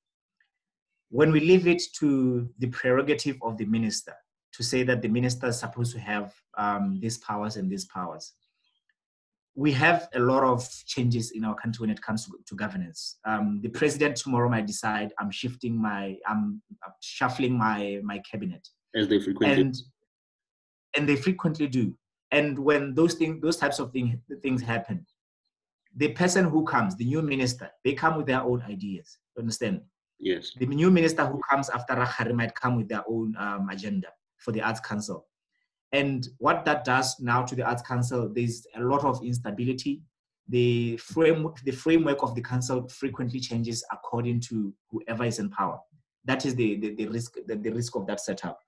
when 1.12 1.30
we 1.30 1.40
leave 1.40 1.66
it 1.66 1.82
to 1.98 2.48
the 2.58 2.68
prerogative 2.68 3.36
of 3.42 3.58
the 3.58 3.66
minister 3.66 4.14
to 4.54 4.62
say 4.62 4.82
that 4.82 5.02
the 5.02 5.08
minister 5.08 5.48
is 5.48 5.58
supposed 5.58 5.92
to 5.92 6.00
have 6.00 6.32
um, 6.56 6.98
these 7.02 7.18
powers 7.18 7.56
and 7.56 7.70
these 7.70 7.84
powers, 7.84 8.32
we 9.54 9.70
have 9.72 10.08
a 10.14 10.18
lot 10.18 10.42
of 10.42 10.66
changes 10.86 11.32
in 11.32 11.44
our 11.44 11.54
country 11.54 11.82
when 11.82 11.90
it 11.90 12.00
comes 12.00 12.24
to, 12.24 12.32
to 12.46 12.54
governance. 12.54 13.18
Um, 13.26 13.60
the 13.62 13.68
president 13.68 14.16
tomorrow 14.16 14.48
might 14.48 14.66
decide 14.66 15.12
I'm 15.18 15.30
shifting 15.30 15.80
my, 15.80 16.16
I'm, 16.26 16.62
I'm 16.82 16.92
shuffling 17.02 17.58
my 17.58 18.00
my 18.02 18.18
cabinet. 18.20 18.66
As 18.94 19.06
they 19.06 19.20
frequently 19.20 19.60
and, 19.60 19.76
and 20.96 21.06
they 21.06 21.16
frequently 21.16 21.66
do. 21.66 21.94
And 22.30 22.58
when 22.58 22.94
those 22.94 23.14
things, 23.14 23.42
those 23.42 23.58
types 23.58 23.78
of 23.78 23.92
thing, 23.92 24.18
things 24.42 24.62
happen, 24.62 25.06
the 25.94 26.08
person 26.08 26.46
who 26.46 26.64
comes, 26.64 26.96
the 26.96 27.04
new 27.04 27.20
minister, 27.20 27.70
they 27.84 27.92
come 27.92 28.16
with 28.16 28.26
their 28.26 28.40
own 28.40 28.62
ideas. 28.62 29.18
Understand? 29.38 29.82
Yes. 30.22 30.52
The 30.56 30.66
new 30.66 30.90
minister 30.90 31.26
who 31.26 31.38
comes 31.50 31.68
after 31.68 31.94
Rakgare 31.94 32.32
might 32.32 32.54
come 32.54 32.76
with 32.76 32.88
their 32.88 33.02
own 33.06 33.36
um, 33.38 33.68
agenda 33.68 34.08
for 34.38 34.52
the 34.52 34.62
Arts 34.62 34.80
Council 34.80 35.26
and 35.92 36.26
what 36.38 36.64
that 36.64 36.84
does 36.84 37.20
now 37.20 37.42
to 37.42 37.54
the 37.54 37.62
Arts 37.62 37.82
Council, 37.82 38.30
there's 38.34 38.66
a 38.74 38.80
lot 38.80 39.04
of 39.04 39.22
instability. 39.22 40.02
The 40.48 40.96
framework, 40.96 41.60
the 41.60 41.72
framework 41.72 42.22
of 42.22 42.34
the 42.34 42.40
council 42.40 42.88
frequently 42.88 43.40
changes 43.40 43.84
according 43.92 44.40
to 44.48 44.74
whoever 44.90 45.24
is 45.24 45.38
in 45.38 45.50
power. 45.50 45.78
That 46.24 46.46
is 46.46 46.54
the, 46.54 46.76
the, 46.76 46.94
the 46.94 47.08
risk, 47.08 47.34
the, 47.46 47.56
the 47.56 47.70
risk 47.70 47.94
of 47.94 48.06
that 48.06 48.20
setup. 48.20 48.58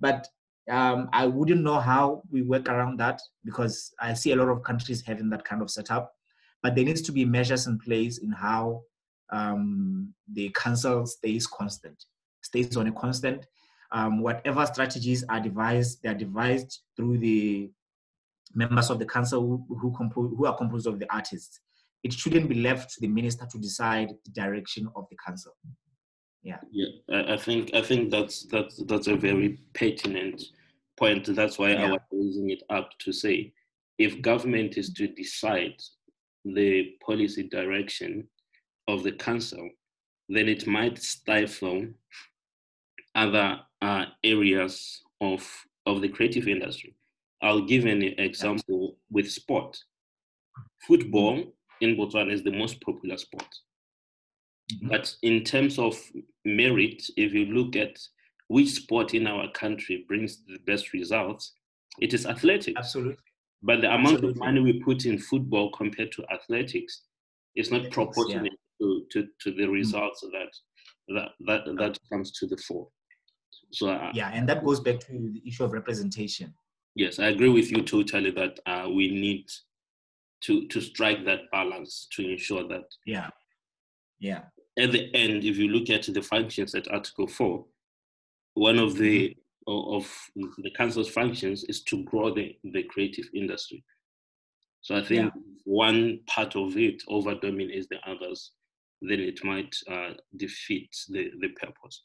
But 0.00 0.26
um, 0.70 1.08
I 1.12 1.26
wouldn't 1.26 1.62
know 1.62 1.78
how 1.78 2.22
we 2.30 2.42
work 2.42 2.68
around 2.68 2.98
that 3.00 3.20
because 3.44 3.92
I 4.00 4.14
see 4.14 4.32
a 4.32 4.36
lot 4.36 4.48
of 4.48 4.62
countries 4.62 5.02
having 5.02 5.28
that 5.30 5.44
kind 5.44 5.60
of 5.62 5.70
setup. 5.70 6.12
But 6.62 6.74
there 6.74 6.84
needs 6.84 7.02
to 7.02 7.12
be 7.12 7.24
measures 7.24 7.66
in 7.66 7.78
place 7.78 8.18
in 8.18 8.30
how 8.30 8.82
um, 9.32 10.14
the 10.32 10.50
council 10.50 11.06
stays 11.06 11.46
constant, 11.46 12.04
stays 12.42 12.76
on 12.76 12.86
a 12.86 12.92
constant, 12.92 13.46
um, 13.92 14.20
whatever 14.20 14.64
strategies 14.66 15.24
are 15.28 15.40
devised, 15.40 16.02
they 16.02 16.08
are 16.08 16.14
devised 16.14 16.80
through 16.96 17.18
the 17.18 17.70
members 18.54 18.90
of 18.90 18.98
the 18.98 19.06
council 19.06 19.40
who, 19.40 19.76
who, 19.76 19.92
compose, 19.92 20.32
who 20.36 20.46
are 20.46 20.56
composed 20.56 20.86
of 20.86 20.98
the 20.98 21.12
artists. 21.12 21.60
It 22.02 22.12
shouldn't 22.12 22.48
be 22.48 22.56
left 22.56 22.94
to 22.94 23.00
the 23.00 23.08
minister 23.08 23.46
to 23.50 23.58
decide 23.58 24.10
the 24.24 24.30
direction 24.32 24.88
of 24.96 25.06
the 25.10 25.16
council. 25.24 25.52
Yeah. 26.42 26.58
Yeah, 26.72 27.22
I 27.28 27.36
think 27.36 27.72
I 27.72 27.82
think 27.82 28.10
that's 28.10 28.46
that's 28.46 28.82
that's 28.84 29.06
a 29.06 29.14
very 29.14 29.60
pertinent 29.74 30.42
point. 30.98 31.34
That's 31.36 31.56
why 31.56 31.70
yeah. 31.70 31.84
I 31.84 31.90
was 31.92 32.00
raising 32.10 32.50
it 32.50 32.62
up 32.68 32.90
to 33.00 33.12
say, 33.12 33.52
if 33.98 34.20
government 34.22 34.76
is 34.76 34.92
to 34.94 35.06
decide 35.06 35.76
the 36.44 36.94
policy 37.06 37.44
direction 37.44 38.26
of 38.88 39.02
the 39.02 39.12
council, 39.12 39.68
then 40.28 40.48
it 40.48 40.66
might 40.66 40.98
stifle 40.98 41.86
other 43.14 43.60
uh, 43.80 44.06
areas 44.24 45.02
of, 45.20 45.46
of 45.86 46.00
the 46.00 46.08
creative 46.08 46.48
industry. 46.48 46.94
I'll 47.42 47.62
give 47.62 47.84
an 47.86 48.02
example 48.02 48.96
with 49.10 49.30
sport. 49.30 49.78
Football 50.86 51.52
in 51.80 51.96
Botswana 51.96 52.32
is 52.32 52.42
the 52.42 52.52
most 52.52 52.80
popular 52.80 53.16
sport. 53.16 53.48
Mm-hmm. 54.72 54.88
But 54.88 55.14
in 55.22 55.42
terms 55.42 55.78
of 55.78 55.98
merit, 56.44 57.02
if 57.16 57.34
you 57.34 57.46
look 57.46 57.76
at 57.76 57.98
which 58.48 58.70
sport 58.70 59.14
in 59.14 59.26
our 59.26 59.50
country 59.52 60.04
brings 60.06 60.42
the 60.46 60.58
best 60.66 60.92
results, 60.92 61.54
it 62.00 62.14
is 62.14 62.26
athletics. 62.26 62.78
Absolutely. 62.78 63.16
But 63.62 63.80
the 63.80 63.88
amount 63.88 64.16
Absolutely. 64.16 64.30
of 64.30 64.36
money 64.38 64.60
we 64.60 64.80
put 64.80 65.04
in 65.04 65.18
football 65.18 65.70
compared 65.70 66.12
to 66.12 66.24
athletics 66.32 67.02
is 67.54 67.70
not 67.70 67.90
proportionate. 67.90 68.52
To, 68.82 69.02
to, 69.12 69.28
to 69.40 69.50
the 69.52 69.64
mm. 69.64 69.72
results 69.72 70.20
that, 70.20 70.52
that, 71.14 71.28
that, 71.46 71.76
that 71.78 71.98
comes 72.10 72.32
to 72.32 72.46
the 72.46 72.56
fore. 72.56 72.88
So 73.70 73.88
uh, 73.88 74.10
yeah, 74.12 74.30
and 74.34 74.48
that 74.48 74.64
goes 74.64 74.80
back 74.80 75.00
to 75.00 75.12
the 75.12 75.42
issue 75.46 75.64
of 75.64 75.72
representation. 75.72 76.52
Yes, 76.94 77.18
I 77.18 77.28
agree 77.28 77.48
with 77.48 77.70
you 77.70 77.82
totally 77.82 78.30
that 78.32 78.60
uh, 78.66 78.88
we 78.88 79.08
need 79.08 79.46
to 80.42 80.66
to 80.68 80.80
strike 80.80 81.24
that 81.24 81.50
balance 81.50 82.06
to 82.14 82.28
ensure 82.28 82.68
that. 82.68 82.84
Yeah. 83.06 83.30
Yeah. 84.20 84.42
At 84.78 84.92
the 84.92 85.14
end, 85.14 85.44
if 85.44 85.56
you 85.56 85.68
look 85.68 85.88
at 85.90 86.12
the 86.12 86.22
functions 86.22 86.74
at 86.74 86.90
Article 86.90 87.26
Four, 87.26 87.64
one 88.54 88.78
of 88.78 88.96
the 88.96 89.36
mm-hmm. 89.68 89.96
of 89.96 90.04
the 90.58 90.70
council's 90.72 91.08
functions 91.08 91.64
is 91.64 91.82
to 91.84 92.04
grow 92.04 92.34
the, 92.34 92.56
the 92.64 92.82
creative 92.82 93.28
industry. 93.34 93.82
So 94.82 94.96
I 94.96 95.02
think 95.02 95.32
yeah. 95.34 95.40
one 95.64 96.20
part 96.26 96.56
of 96.56 96.76
it 96.76 97.02
over 97.08 97.34
dominates 97.36 97.86
the 97.88 97.98
others, 98.06 98.50
then 99.08 99.20
it 99.20 99.44
might 99.44 99.74
uh, 99.90 100.10
defeat 100.36 100.90
the, 101.08 101.30
the 101.40 101.48
purpose. 101.48 102.04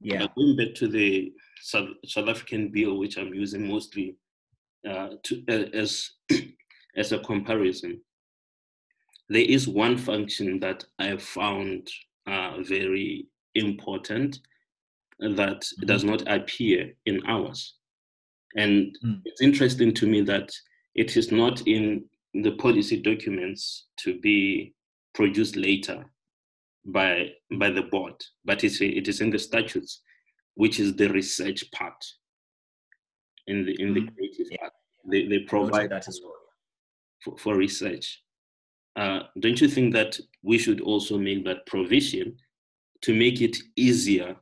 Yeah. 0.00 0.24
Uh, 0.24 0.28
going 0.36 0.56
back 0.56 0.74
to 0.76 0.88
the 0.88 1.32
South, 1.60 1.88
South 2.04 2.28
African 2.28 2.68
bill, 2.68 2.98
which 2.98 3.16
I'm 3.16 3.34
using 3.34 3.68
mostly 3.68 4.16
uh, 4.88 5.08
to, 5.24 5.42
uh, 5.48 5.76
as 5.76 6.10
as 6.96 7.12
a 7.12 7.18
comparison, 7.18 8.00
there 9.28 9.42
is 9.42 9.66
one 9.68 9.96
function 9.96 10.60
that 10.60 10.84
I 10.98 11.16
found 11.16 11.88
uh, 12.26 12.62
very 12.62 13.26
important 13.54 14.38
that 15.18 15.60
mm-hmm. 15.60 15.86
does 15.86 16.04
not 16.04 16.22
appear 16.28 16.92
in 17.06 17.20
ours, 17.26 17.74
and 18.56 18.96
mm. 19.04 19.20
it's 19.24 19.42
interesting 19.42 19.92
to 19.94 20.06
me 20.06 20.20
that 20.22 20.52
it 20.94 21.16
is 21.16 21.32
not 21.32 21.66
in 21.66 22.04
the 22.34 22.52
policy 22.52 23.00
documents 23.00 23.86
to 23.96 24.18
be 24.20 24.74
produced 25.18 25.56
later 25.56 25.98
by 26.84 27.12
by 27.62 27.70
the 27.70 27.86
board, 27.94 28.14
but 28.44 28.64
it's 28.64 28.80
it 28.80 29.08
is 29.08 29.20
in 29.20 29.30
the 29.30 29.38
statutes, 29.38 30.02
which 30.54 30.76
is 30.80 30.94
the 30.94 31.08
research 31.08 31.60
part. 31.72 32.02
In 33.46 33.64
the 33.66 33.74
in 33.82 33.94
the 33.94 34.00
mm-hmm. 34.00 34.14
creative 34.14 34.48
yeah. 34.50 34.58
part, 34.60 34.72
they 35.10 35.26
they 35.26 35.40
provide 35.40 35.90
that 35.90 36.08
as 36.08 36.20
well 36.22 36.42
for, 37.22 37.36
for 37.42 37.56
research. 37.56 38.06
Uh, 38.96 39.20
don't 39.40 39.60
you 39.60 39.68
think 39.68 39.92
that 39.92 40.18
we 40.42 40.58
should 40.58 40.80
also 40.80 41.18
make 41.18 41.44
that 41.44 41.66
provision 41.66 42.36
to 43.02 43.14
make 43.14 43.40
it 43.40 43.56
easier 43.76 44.36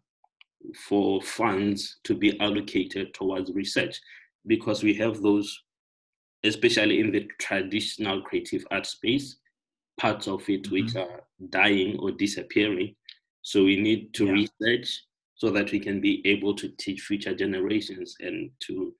for 0.88 1.21
funds 1.23 1.99
to 2.04 2.14
be 2.14 2.38
allocated 2.40 3.12
towards 3.14 3.52
research? 3.52 4.00
because 4.47 4.83
we 4.83 4.95
have 4.95 5.21
those, 5.23 5.62
especially 6.45 7.00
in 7.00 7.11
the 7.11 7.28
traditional 7.38 8.23
creative 8.23 8.64
art 8.71 8.87
space, 8.87 9.37
parts 9.99 10.29
of 10.29 10.49
it 10.49 10.65
mm-hmm. 10.65 10.73
which 10.73 10.97
are 10.97 11.23
dying 11.50 11.99
or 11.99 12.11
disappearing. 12.11 12.95
So 13.43 13.65
we 13.65 13.81
need 13.81 14.12
to 14.15 14.26
yeah. 14.26 14.33
research 14.33 15.05
so 15.35 15.50
that 15.50 15.71
we 15.71 15.79
can 15.79 16.00
be 16.00 16.23
able 16.26 16.55
to 16.55 16.69
teach 16.79 17.03
future 17.03 17.35
generations 17.35 18.17
and 18.21 18.50
to 18.61 18.95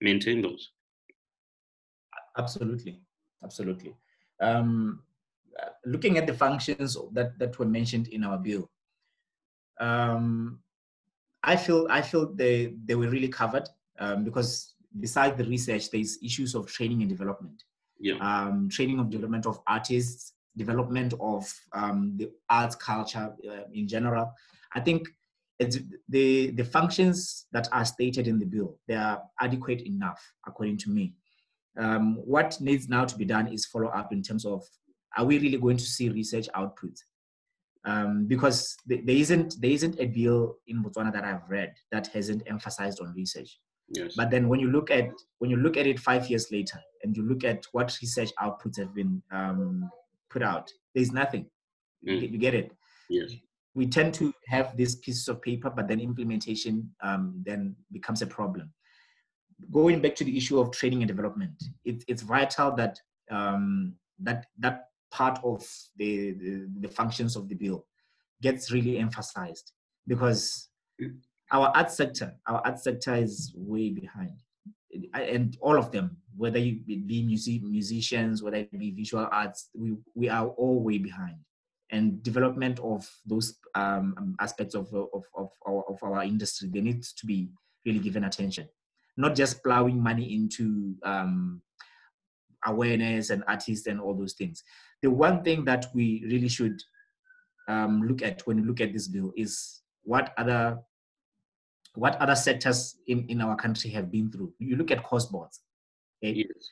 maintain 0.00 0.40
those. 0.40 0.70
Absolutely, 2.38 3.00
absolutely. 3.44 3.94
Um, 4.40 5.02
uh, 5.60 5.70
looking 5.84 6.16
at 6.18 6.26
the 6.26 6.34
functions 6.34 6.96
that, 7.12 7.38
that 7.38 7.58
were 7.58 7.66
mentioned 7.66 8.08
in 8.08 8.24
our 8.24 8.38
bill, 8.38 8.70
um, 9.80 10.60
I 11.42 11.56
feel 11.56 11.86
I 11.90 12.02
feel 12.02 12.32
they 12.32 12.74
they 12.84 12.94
were 12.94 13.08
really 13.08 13.28
covered 13.28 13.68
um, 13.98 14.22
because 14.22 14.74
besides 15.00 15.36
the 15.36 15.44
research, 15.44 15.90
there's 15.90 16.22
issues 16.22 16.54
of 16.54 16.66
training 16.66 17.00
and 17.02 17.10
development. 17.10 17.64
Yeah. 18.02 18.16
Um, 18.16 18.68
training 18.68 18.98
of 18.98 19.10
development 19.10 19.46
of 19.46 19.60
artists, 19.66 20.34
development 20.56 21.14
of 21.20 21.50
um, 21.72 22.14
the 22.16 22.30
arts 22.50 22.74
culture 22.74 23.32
uh, 23.48 23.62
in 23.72 23.86
general. 23.88 24.34
I 24.74 24.80
think 24.80 25.08
the 26.08 26.50
the 26.50 26.64
functions 26.64 27.46
that 27.52 27.68
are 27.72 27.84
stated 27.84 28.26
in 28.26 28.38
the 28.38 28.46
bill 28.46 28.78
they 28.88 28.96
are 28.96 29.22
adequate 29.40 29.82
enough 29.82 30.20
according 30.46 30.76
to 30.78 30.90
me. 30.90 31.14
Um, 31.78 32.16
what 32.16 32.60
needs 32.60 32.88
now 32.88 33.04
to 33.04 33.16
be 33.16 33.24
done 33.24 33.46
is 33.46 33.66
follow 33.66 33.88
up 33.88 34.12
in 34.12 34.22
terms 34.22 34.44
of 34.44 34.64
are 35.16 35.24
we 35.24 35.38
really 35.38 35.58
going 35.58 35.76
to 35.76 35.84
see 35.84 36.08
research 36.08 36.48
output? 36.54 36.98
Um, 37.84 38.26
because 38.26 38.76
there 38.86 39.00
isn't 39.06 39.60
there 39.60 39.70
isn't 39.70 40.00
a 40.00 40.06
bill 40.06 40.56
in 40.66 40.82
Botswana 40.82 41.12
that 41.12 41.24
I've 41.24 41.48
read 41.48 41.74
that 41.90 42.08
hasn't 42.08 42.42
emphasized 42.46 43.00
on 43.00 43.14
research. 43.14 43.58
Yes. 43.92 44.14
But 44.16 44.30
then 44.30 44.48
when 44.48 44.58
you 44.58 44.70
look 44.70 44.90
at 44.90 45.10
when 45.38 45.50
you 45.50 45.58
look 45.58 45.76
at 45.76 45.86
it 45.86 46.00
five 46.00 46.28
years 46.28 46.50
later 46.50 46.80
and 47.02 47.16
you 47.16 47.22
look 47.22 47.44
at 47.44 47.64
what 47.72 47.96
research 48.00 48.30
outputs 48.42 48.78
have 48.78 48.94
been 48.94 49.22
um, 49.30 49.90
put 50.30 50.42
out, 50.42 50.70
there's 50.94 51.12
nothing. 51.12 51.46
Mm. 52.06 52.32
You, 52.32 52.38
get 52.38 52.54
it? 52.54 52.72
Yes. 53.10 53.32
We 53.74 53.86
tend 53.86 54.14
to 54.14 54.32
have 54.48 54.76
these 54.76 54.96
pieces 54.96 55.28
of 55.28 55.40
paper, 55.42 55.70
but 55.70 55.88
then 55.88 56.00
implementation 56.00 56.90
um, 57.02 57.42
then 57.44 57.76
becomes 57.92 58.22
a 58.22 58.26
problem. 58.26 58.72
Going 59.70 60.00
back 60.00 60.14
to 60.16 60.24
the 60.24 60.36
issue 60.36 60.58
of 60.58 60.72
training 60.72 61.02
and 61.02 61.08
development, 61.08 61.62
it, 61.84 62.02
it's 62.08 62.22
vital 62.22 62.74
that 62.76 62.98
um, 63.30 63.94
that 64.20 64.46
that 64.58 64.86
part 65.10 65.38
of 65.44 65.62
the, 65.96 66.32
the, 66.32 66.68
the 66.80 66.88
functions 66.88 67.36
of 67.36 67.48
the 67.48 67.54
bill 67.54 67.84
gets 68.40 68.72
really 68.72 68.98
emphasized 68.98 69.72
because 70.06 70.68
our 71.52 71.70
art 71.74 71.90
sector, 71.90 72.34
our 72.46 72.62
art 72.64 72.80
sector 72.80 73.14
is 73.14 73.52
way 73.54 73.90
behind. 73.90 74.32
And 75.14 75.56
all 75.60 75.78
of 75.78 75.90
them, 75.90 76.16
whether 76.36 76.58
you 76.58 76.80
be 76.84 77.22
music, 77.22 77.62
musicians, 77.62 78.42
whether 78.42 78.56
it 78.56 78.78
be 78.78 78.90
visual 78.90 79.28
arts, 79.30 79.68
we, 79.74 79.94
we 80.14 80.28
are 80.28 80.48
all 80.48 80.82
way 80.82 80.98
behind. 80.98 81.36
And 81.90 82.22
development 82.22 82.80
of 82.80 83.08
those 83.26 83.58
um, 83.74 84.34
aspects 84.40 84.74
of, 84.74 84.92
of, 84.94 85.24
of, 85.36 85.50
our, 85.66 85.84
of 85.88 86.02
our 86.02 86.24
industry, 86.24 86.70
they 86.72 86.80
need 86.80 87.02
to 87.02 87.26
be 87.26 87.50
really 87.84 87.98
given 87.98 88.24
attention. 88.24 88.66
Not 89.18 89.34
just 89.34 89.62
plowing 89.62 90.02
money 90.02 90.34
into 90.34 90.94
um, 91.04 91.60
awareness 92.64 93.28
and 93.28 93.44
artists 93.46 93.86
and 93.86 94.00
all 94.00 94.14
those 94.14 94.32
things. 94.32 94.62
The 95.02 95.10
one 95.10 95.42
thing 95.42 95.66
that 95.66 95.86
we 95.94 96.24
really 96.26 96.48
should 96.48 96.80
um, 97.68 98.02
look 98.02 98.22
at 98.22 98.46
when 98.46 98.58
you 98.58 98.64
look 98.64 98.80
at 98.80 98.94
this 98.94 99.08
bill 99.08 99.32
is 99.36 99.82
what 100.04 100.32
other 100.38 100.78
what 101.94 102.16
other 102.16 102.34
sectors 102.34 102.96
in, 103.06 103.26
in 103.28 103.40
our 103.40 103.56
country 103.56 103.90
have 103.90 104.10
been 104.10 104.30
through. 104.30 104.52
You 104.58 104.76
look 104.76 104.90
at 104.90 105.02
course 105.02 105.26
boards. 105.26 105.60
Okay? 106.22 106.34
Yes. 106.38 106.68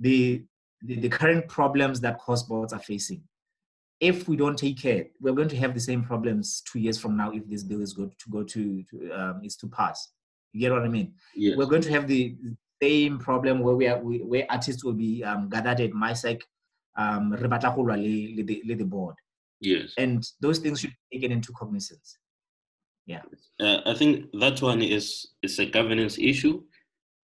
The, 0.00 0.44
the, 0.82 0.96
the 0.96 1.08
current 1.08 1.48
problems 1.48 2.00
that 2.00 2.18
course 2.18 2.42
boards 2.42 2.72
are 2.72 2.80
facing. 2.80 3.22
If 4.00 4.28
we 4.28 4.36
don't 4.36 4.58
take 4.58 4.80
care, 4.80 5.06
we're 5.20 5.34
going 5.34 5.48
to 5.48 5.56
have 5.56 5.72
the 5.72 5.80
same 5.80 6.02
problems 6.02 6.62
two 6.70 6.80
years 6.80 6.98
from 6.98 7.16
now 7.16 7.30
if 7.30 7.48
this 7.48 7.62
bill 7.62 7.80
is 7.80 7.92
going 7.92 8.10
to 8.10 8.30
go 8.30 8.42
to, 8.42 8.82
to 8.90 9.12
um, 9.12 9.40
is 9.44 9.56
to 9.56 9.68
pass. 9.68 10.10
You 10.52 10.60
get 10.60 10.72
what 10.72 10.82
I 10.82 10.88
mean? 10.88 11.14
Yes. 11.34 11.56
We're 11.56 11.66
going 11.66 11.82
to 11.82 11.90
have 11.90 12.08
the 12.08 12.36
same 12.82 13.18
problem 13.18 13.60
where 13.60 13.74
we 13.74 13.86
are 13.86 13.98
we, 14.02 14.18
where 14.18 14.46
artists 14.50 14.84
will 14.84 14.92
be 14.94 15.22
um, 15.22 15.48
gathered 15.48 15.80
at 15.80 15.92
MISEC, 15.92 16.40
um, 16.96 17.30
le, 17.30 17.46
le 18.66 18.74
the 18.74 18.84
board. 18.84 19.14
Yes. 19.60 19.94
And 19.96 20.26
those 20.40 20.58
things 20.58 20.80
should 20.80 20.92
be 21.10 21.18
taken 21.18 21.32
into 21.32 21.52
cognizance. 21.52 22.18
Yeah. 23.06 23.22
Uh, 23.60 23.80
I 23.86 23.94
think 23.94 24.30
that 24.40 24.62
one 24.62 24.82
is 24.82 25.28
is 25.42 25.58
a 25.58 25.66
governance 25.66 26.18
issue. 26.18 26.62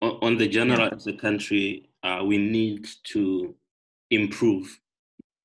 On, 0.03 0.19
on 0.23 0.37
the 0.37 0.49
general 0.49 0.89
yeah. 0.89 0.95
as 0.95 1.07
a 1.07 1.13
country, 1.13 1.89
uh, 2.03 2.23
we 2.25 2.39
need 2.39 2.87
to 3.13 3.55
improve 4.11 4.79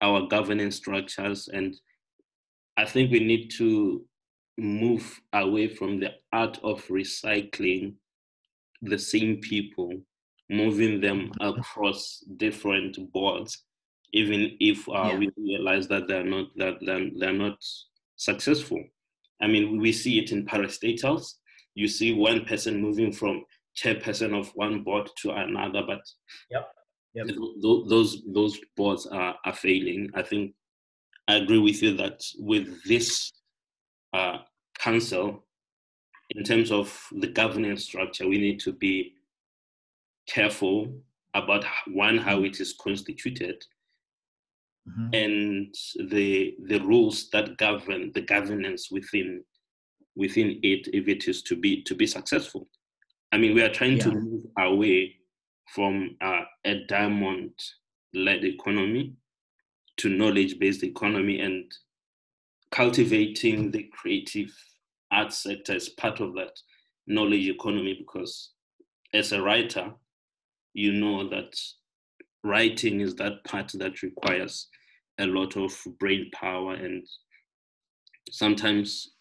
our 0.02 0.28
governance 0.28 0.76
structures, 0.76 1.48
and 1.48 1.76
I 2.76 2.86
think 2.86 3.12
we 3.12 3.20
need 3.20 3.50
to 3.58 4.06
move 4.58 5.22
away 5.34 5.68
from 5.68 6.00
the 6.00 6.12
art 6.34 6.60
of 6.64 6.86
recycling 6.88 7.94
the 8.82 8.98
same 8.98 9.38
people, 9.38 9.92
moving 10.50 11.00
them 11.02 11.32
across 11.40 12.24
different 12.38 13.12
boards, 13.12 13.64
even 14.14 14.58
if 14.60 14.88
uh, 14.90 15.10
yeah. 15.12 15.18
we 15.18 15.32
realize 15.38 15.88
that 15.88 16.08
they're 16.08 16.24
not 16.24 16.48
that 16.58 16.78
they're, 16.82 17.10
they're 17.18 17.34
not 17.34 17.64
successful. 18.16 18.84
I 19.42 19.48
mean, 19.48 19.80
we 19.80 19.92
see 19.92 20.20
it 20.20 20.32
in 20.32 20.46
parastatals. 20.46 21.36
You 21.76 21.88
see 21.88 22.14
one 22.14 22.46
person 22.46 22.82
moving 22.82 23.12
from 23.12 23.44
chairperson 23.78 24.38
of 24.38 24.50
one 24.56 24.84
board 24.84 25.10
to 25.22 25.32
another, 25.32 25.84
but 25.86 26.02
yep. 26.50 26.70
Yep. 27.14 27.28
those 27.62 28.24
those 28.34 28.60
boards 28.76 29.06
are, 29.08 29.36
are 29.46 29.54
failing. 29.54 30.10
I 30.16 30.24
think 30.24 30.54
I 31.28 31.36
agree 31.36 31.60
with 31.60 31.82
you 31.82 31.96
that 31.98 32.22
with 32.40 32.84
this 32.86 33.32
uh, 34.14 34.38
council, 34.80 35.44
in 36.32 36.44
terms 36.44 36.72
of 36.72 37.00
the 37.12 37.28
governance 37.28 37.84
structure, 37.84 38.28
we 38.28 38.38
need 38.38 38.60
to 38.62 38.72
be 38.72 39.14
careful 40.28 40.92
about 41.34 41.64
one 41.88 42.18
how 42.18 42.44
it 42.44 42.60
is 42.60 42.74
constituted 42.74 43.64
mm-hmm. 44.88 45.14
and 45.14 45.76
the 46.12 46.56
the 46.66 46.80
rules 46.80 47.30
that 47.32 47.58
govern 47.58 48.12
the 48.14 48.22
governance 48.22 48.90
within 48.92 49.44
within 50.16 50.60
it 50.64 50.88
if 50.94 51.08
it 51.08 51.28
is 51.28 51.42
to 51.44 51.56
be 51.56 51.84
to 51.84 51.96
be 51.96 52.08
successful 52.08 52.68
i 53.32 53.38
mean 53.38 53.54
we 53.54 53.62
are 53.62 53.74
trying 53.74 53.98
yeah. 53.98 54.04
to 54.04 54.12
move 54.12 54.46
away 54.58 55.16
from 55.74 56.16
uh, 56.22 56.42
a 56.66 56.86
diamond 56.88 57.52
led 58.14 58.44
economy 58.44 59.14
to 59.98 60.10
knowledge 60.10 60.58
based 60.60 60.84
economy 60.84 61.42
and 61.42 61.72
cultivating 62.72 63.72
the 63.72 63.84
creative 63.94 64.54
arts 65.12 65.44
sector 65.44 65.74
as 65.74 65.90
part 65.90 66.20
of 66.20 66.34
that 66.34 66.52
knowledge 67.06 67.48
economy 67.48 67.96
because 67.98 68.52
as 69.14 69.32
a 69.32 69.42
writer 69.42 69.92
you 70.74 70.92
know 70.94 71.28
that 71.30 71.54
writing 72.48 73.02
is 73.02 73.16
that 73.16 73.44
part 73.44 73.72
that 73.76 74.02
requires 74.02 74.68
a 75.20 75.26
lot 75.26 75.58
of 75.58 75.76
brain 76.00 76.30
power 76.34 76.74
and 76.74 77.06
sometimes 78.30 79.12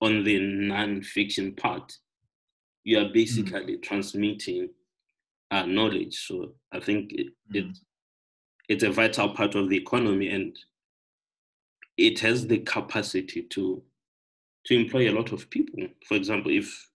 on 0.00 0.24
the 0.24 0.38
non-fiction 0.38 1.54
part 1.54 1.92
you 2.84 2.98
are 2.98 3.10
basically 3.12 3.76
mm. 3.76 3.82
transmitting 3.82 4.68
uh, 5.50 5.66
knowledge 5.66 6.14
so 6.26 6.52
i 6.72 6.80
think 6.80 7.12
it, 7.12 7.26
mm. 7.52 7.56
it 7.56 7.76
it's 8.68 8.84
a 8.84 8.90
vital 8.90 9.30
part 9.30 9.54
of 9.54 9.68
the 9.68 9.76
economy 9.76 10.28
and 10.28 10.56
it 11.96 12.20
has 12.20 12.46
the 12.46 12.58
capacity 12.58 13.42
to 13.42 13.82
to 14.64 14.74
employ 14.74 15.10
a 15.10 15.16
lot 15.16 15.32
of 15.32 15.50
people 15.50 15.86
for 16.06 16.14
example 16.14 16.50
if 16.50 16.88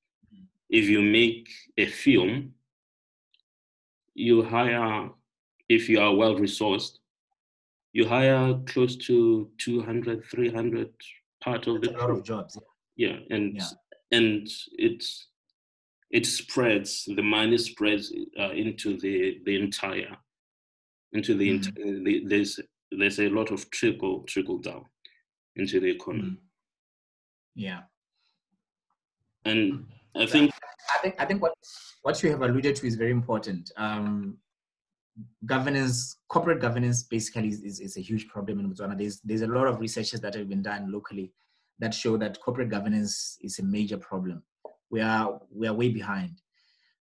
if 0.69 0.89
you 0.89 1.01
make 1.01 1.49
a 1.77 1.85
film 1.85 2.53
you 4.13 4.41
hire 4.43 5.09
if 5.69 5.89
you 5.89 5.99
are 5.99 6.13
well 6.13 6.35
resourced 6.35 6.99
you 7.93 8.07
hire 8.07 8.59
close 8.65 8.95
to 8.97 9.49
200 9.57 10.23
300 10.25 10.89
part 11.43 11.67
of 11.67 11.81
That's 11.81 11.93
the 11.93 11.97
a 11.97 12.01
lot 12.01 12.09
of 12.11 12.23
jobs 12.23 12.57
yeah 12.95 13.17
and 13.29 13.55
yeah. 13.55 13.69
and 14.11 14.47
it's 14.73 15.27
it 16.11 16.25
spreads 16.25 17.07
the 17.15 17.23
money 17.23 17.57
spreads 17.57 18.13
uh, 18.39 18.51
into 18.51 18.97
the 18.97 19.39
the 19.45 19.55
entire 19.61 20.15
into 21.13 21.33
the, 21.35 21.49
mm. 21.49 21.55
entire, 21.55 22.03
the, 22.03 22.23
there's 22.25 22.59
there's 22.91 23.19
a 23.19 23.29
lot 23.29 23.51
of 23.51 23.69
trickle 23.71 24.23
trickle 24.23 24.59
down 24.59 24.85
into 25.55 25.79
the 25.79 25.89
economy 25.89 26.31
mm. 26.31 26.37
yeah 27.55 27.81
and 29.45 29.85
i 30.15 30.25
think 30.25 30.51
i 30.93 30.97
think 30.99 31.15
i 31.19 31.25
think 31.25 31.41
what 31.41 31.53
what 32.03 32.21
you 32.21 32.29
have 32.29 32.41
alluded 32.41 32.75
to 32.75 32.85
is 32.85 32.95
very 32.95 33.11
important 33.11 33.71
um 33.77 34.37
governance, 35.45 36.17
corporate 36.27 36.61
governance 36.61 37.03
basically 37.03 37.49
is, 37.49 37.61
is, 37.61 37.79
is, 37.79 37.97
a 37.97 38.01
huge 38.01 38.27
problem 38.27 38.59
in 38.59 38.71
Botswana. 38.71 38.97
There's, 38.97 39.19
there's 39.21 39.41
a 39.41 39.47
lot 39.47 39.67
of 39.67 39.79
researches 39.79 40.19
that 40.21 40.35
have 40.35 40.49
been 40.49 40.61
done 40.61 40.91
locally 40.91 41.31
that 41.79 41.93
show 41.93 42.17
that 42.17 42.39
corporate 42.41 42.69
governance 42.69 43.37
is 43.41 43.59
a 43.59 43.63
major 43.63 43.97
problem. 43.97 44.43
We 44.89 45.01
are, 45.01 45.39
we 45.53 45.67
are 45.67 45.73
way 45.73 45.89
behind. 45.89 46.41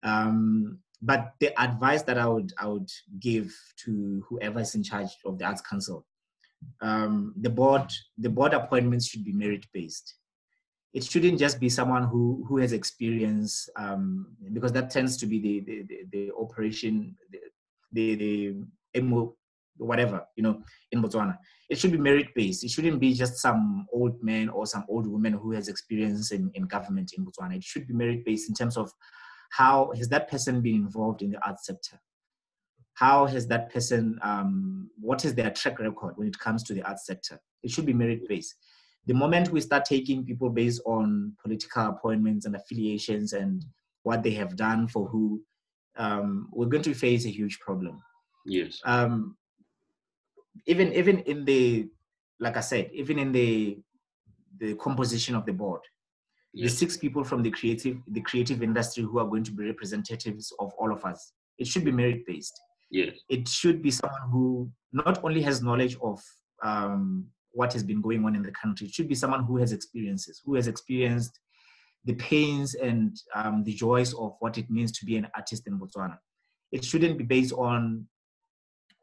Um, 0.03 0.79
but 1.03 1.33
the 1.39 1.61
advice 1.61 2.01
that 2.03 2.17
I 2.17 2.25
would 2.25 2.53
I 2.57 2.67
would 2.67 2.89
give 3.19 3.53
to 3.83 4.23
whoever 4.27 4.61
is 4.61 4.73
in 4.73 4.83
charge 4.83 5.09
of 5.25 5.37
the 5.37 5.45
Arts 5.45 5.61
Council, 5.61 6.05
um, 6.81 7.33
the 7.41 7.49
board 7.49 7.91
the 8.17 8.29
board 8.29 8.53
appointments 8.53 9.07
should 9.07 9.25
be 9.25 9.33
merit 9.33 9.65
based. 9.73 10.15
It 10.93 11.03
shouldn't 11.03 11.39
just 11.39 11.59
be 11.59 11.69
someone 11.69 12.03
who 12.03 12.45
who 12.47 12.57
has 12.57 12.71
experience 12.71 13.67
um, 13.75 14.37
because 14.53 14.71
that 14.71 14.91
tends 14.91 15.17
to 15.17 15.25
be 15.25 15.39
the 15.39 15.59
the, 15.59 15.83
the, 15.89 15.97
the 16.11 16.31
operation 16.39 17.15
the, 17.93 18.15
the 18.93 19.01
MO, 19.01 19.35
whatever 19.77 20.25
you 20.35 20.43
know 20.43 20.61
in 20.91 21.01
Botswana. 21.01 21.37
It 21.69 21.77
should 21.79 21.91
be 21.91 21.97
merit 21.97 22.27
based. 22.35 22.63
It 22.63 22.69
shouldn't 22.69 22.99
be 22.99 23.13
just 23.13 23.37
some 23.37 23.87
old 23.91 24.21
man 24.21 24.49
or 24.49 24.65
some 24.65 24.85
old 24.89 25.07
woman 25.07 25.33
who 25.33 25.51
has 25.53 25.69
experience 25.69 26.31
in, 26.31 26.51
in 26.53 26.63
government 26.63 27.13
in 27.17 27.25
Botswana. 27.25 27.55
It 27.55 27.63
should 27.63 27.87
be 27.87 27.93
merit 27.93 28.25
based 28.25 28.49
in 28.49 28.53
terms 28.53 28.77
of 28.77 28.91
how 29.53 29.91
has 29.95 30.09
that 30.09 30.29
person 30.29 30.61
been 30.61 30.75
involved 30.75 31.21
in 31.21 31.31
the 31.31 31.45
arts 31.45 31.67
sector? 31.67 31.99
How 32.95 33.27
has 33.27 33.47
that 33.47 33.71
person, 33.71 34.19
um, 34.23 34.89
what 34.99 35.25
is 35.25 35.35
their 35.35 35.51
track 35.51 35.79
record 35.79 36.13
when 36.15 36.27
it 36.27 36.39
comes 36.39 36.63
to 36.63 36.73
the 36.73 36.81
arts 36.83 37.05
sector? 37.05 37.39
It 37.61 37.69
should 37.69 37.85
be 37.85 37.93
merit 37.93 38.27
based. 38.27 38.55
The 39.05 39.13
moment 39.13 39.51
we 39.51 39.61
start 39.61 39.85
taking 39.85 40.25
people 40.25 40.49
based 40.49 40.81
on 40.85 41.33
political 41.41 41.87
appointments 41.87 42.45
and 42.45 42.55
affiliations 42.55 43.33
and 43.33 43.63
what 44.01 44.23
they 44.23 44.31
have 44.31 44.55
done 44.55 44.87
for 44.87 45.07
who, 45.07 45.43
um, 45.97 46.49
we're 46.51 46.67
going 46.67 46.83
to 46.83 46.93
face 46.93 47.25
a 47.25 47.29
huge 47.29 47.59
problem. 47.59 48.01
Yes. 48.45 48.79
Um, 48.85 49.37
even 50.65 50.93
even 50.93 51.19
in 51.19 51.45
the, 51.45 51.89
like 52.39 52.57
I 52.57 52.61
said, 52.61 52.89
even 52.93 53.19
in 53.19 53.31
the 53.31 53.79
the 54.59 54.75
composition 54.75 55.35
of 55.35 55.45
the 55.45 55.53
board, 55.53 55.81
the 56.53 56.67
six 56.67 56.97
people 56.97 57.23
from 57.23 57.41
the 57.41 57.49
creative 57.49 57.97
the 58.07 58.21
creative 58.21 58.61
industry 58.61 59.03
who 59.03 59.19
are 59.19 59.25
going 59.25 59.43
to 59.43 59.51
be 59.51 59.65
representatives 59.65 60.53
of 60.59 60.71
all 60.77 60.91
of 60.91 61.03
us 61.03 61.33
it 61.57 61.67
should 61.67 61.83
be 61.83 61.91
merit 61.91 62.25
based 62.25 62.59
yes 62.89 63.15
it 63.29 63.47
should 63.47 63.81
be 63.81 63.91
someone 63.91 64.29
who 64.31 64.69
not 64.91 65.23
only 65.23 65.41
has 65.41 65.63
knowledge 65.63 65.97
of 66.01 66.21
um, 66.61 67.25
what 67.51 67.73
has 67.73 67.83
been 67.83 68.01
going 68.01 68.23
on 68.25 68.35
in 68.35 68.43
the 68.43 68.51
country 68.51 68.87
it 68.87 68.93
should 68.93 69.07
be 69.07 69.15
someone 69.15 69.43
who 69.43 69.57
has 69.57 69.71
experiences 69.71 70.41
who 70.45 70.55
has 70.55 70.67
experienced 70.67 71.39
the 72.05 72.13
pains 72.15 72.75
and 72.75 73.15
um, 73.35 73.63
the 73.63 73.73
joys 73.73 74.13
of 74.13 74.35
what 74.39 74.57
it 74.57 74.69
means 74.69 74.91
to 74.91 75.05
be 75.05 75.17
an 75.17 75.27
artist 75.35 75.67
in 75.67 75.79
botswana 75.79 76.17
it 76.71 76.83
shouldn't 76.83 77.17
be 77.17 77.23
based 77.23 77.53
on 77.53 78.05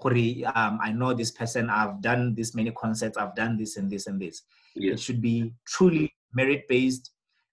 um, 0.03 0.79
I 0.83 0.93
know 0.93 1.13
this 1.13 1.31
person, 1.31 1.69
I've 1.69 2.01
done 2.01 2.35
this 2.35 2.55
many 2.55 2.71
concerts, 2.71 3.19
I've 3.19 3.35
done 3.35 3.59
this 3.59 3.77
and 3.77 3.91
this 3.91 4.07
and 4.07 4.19
this. 4.19 4.45
yes. 4.75 4.95
It 4.95 5.01
should 5.01 5.21
be 5.21 5.53
truly 5.67 6.11
merit 6.33 6.67
based 6.71 7.11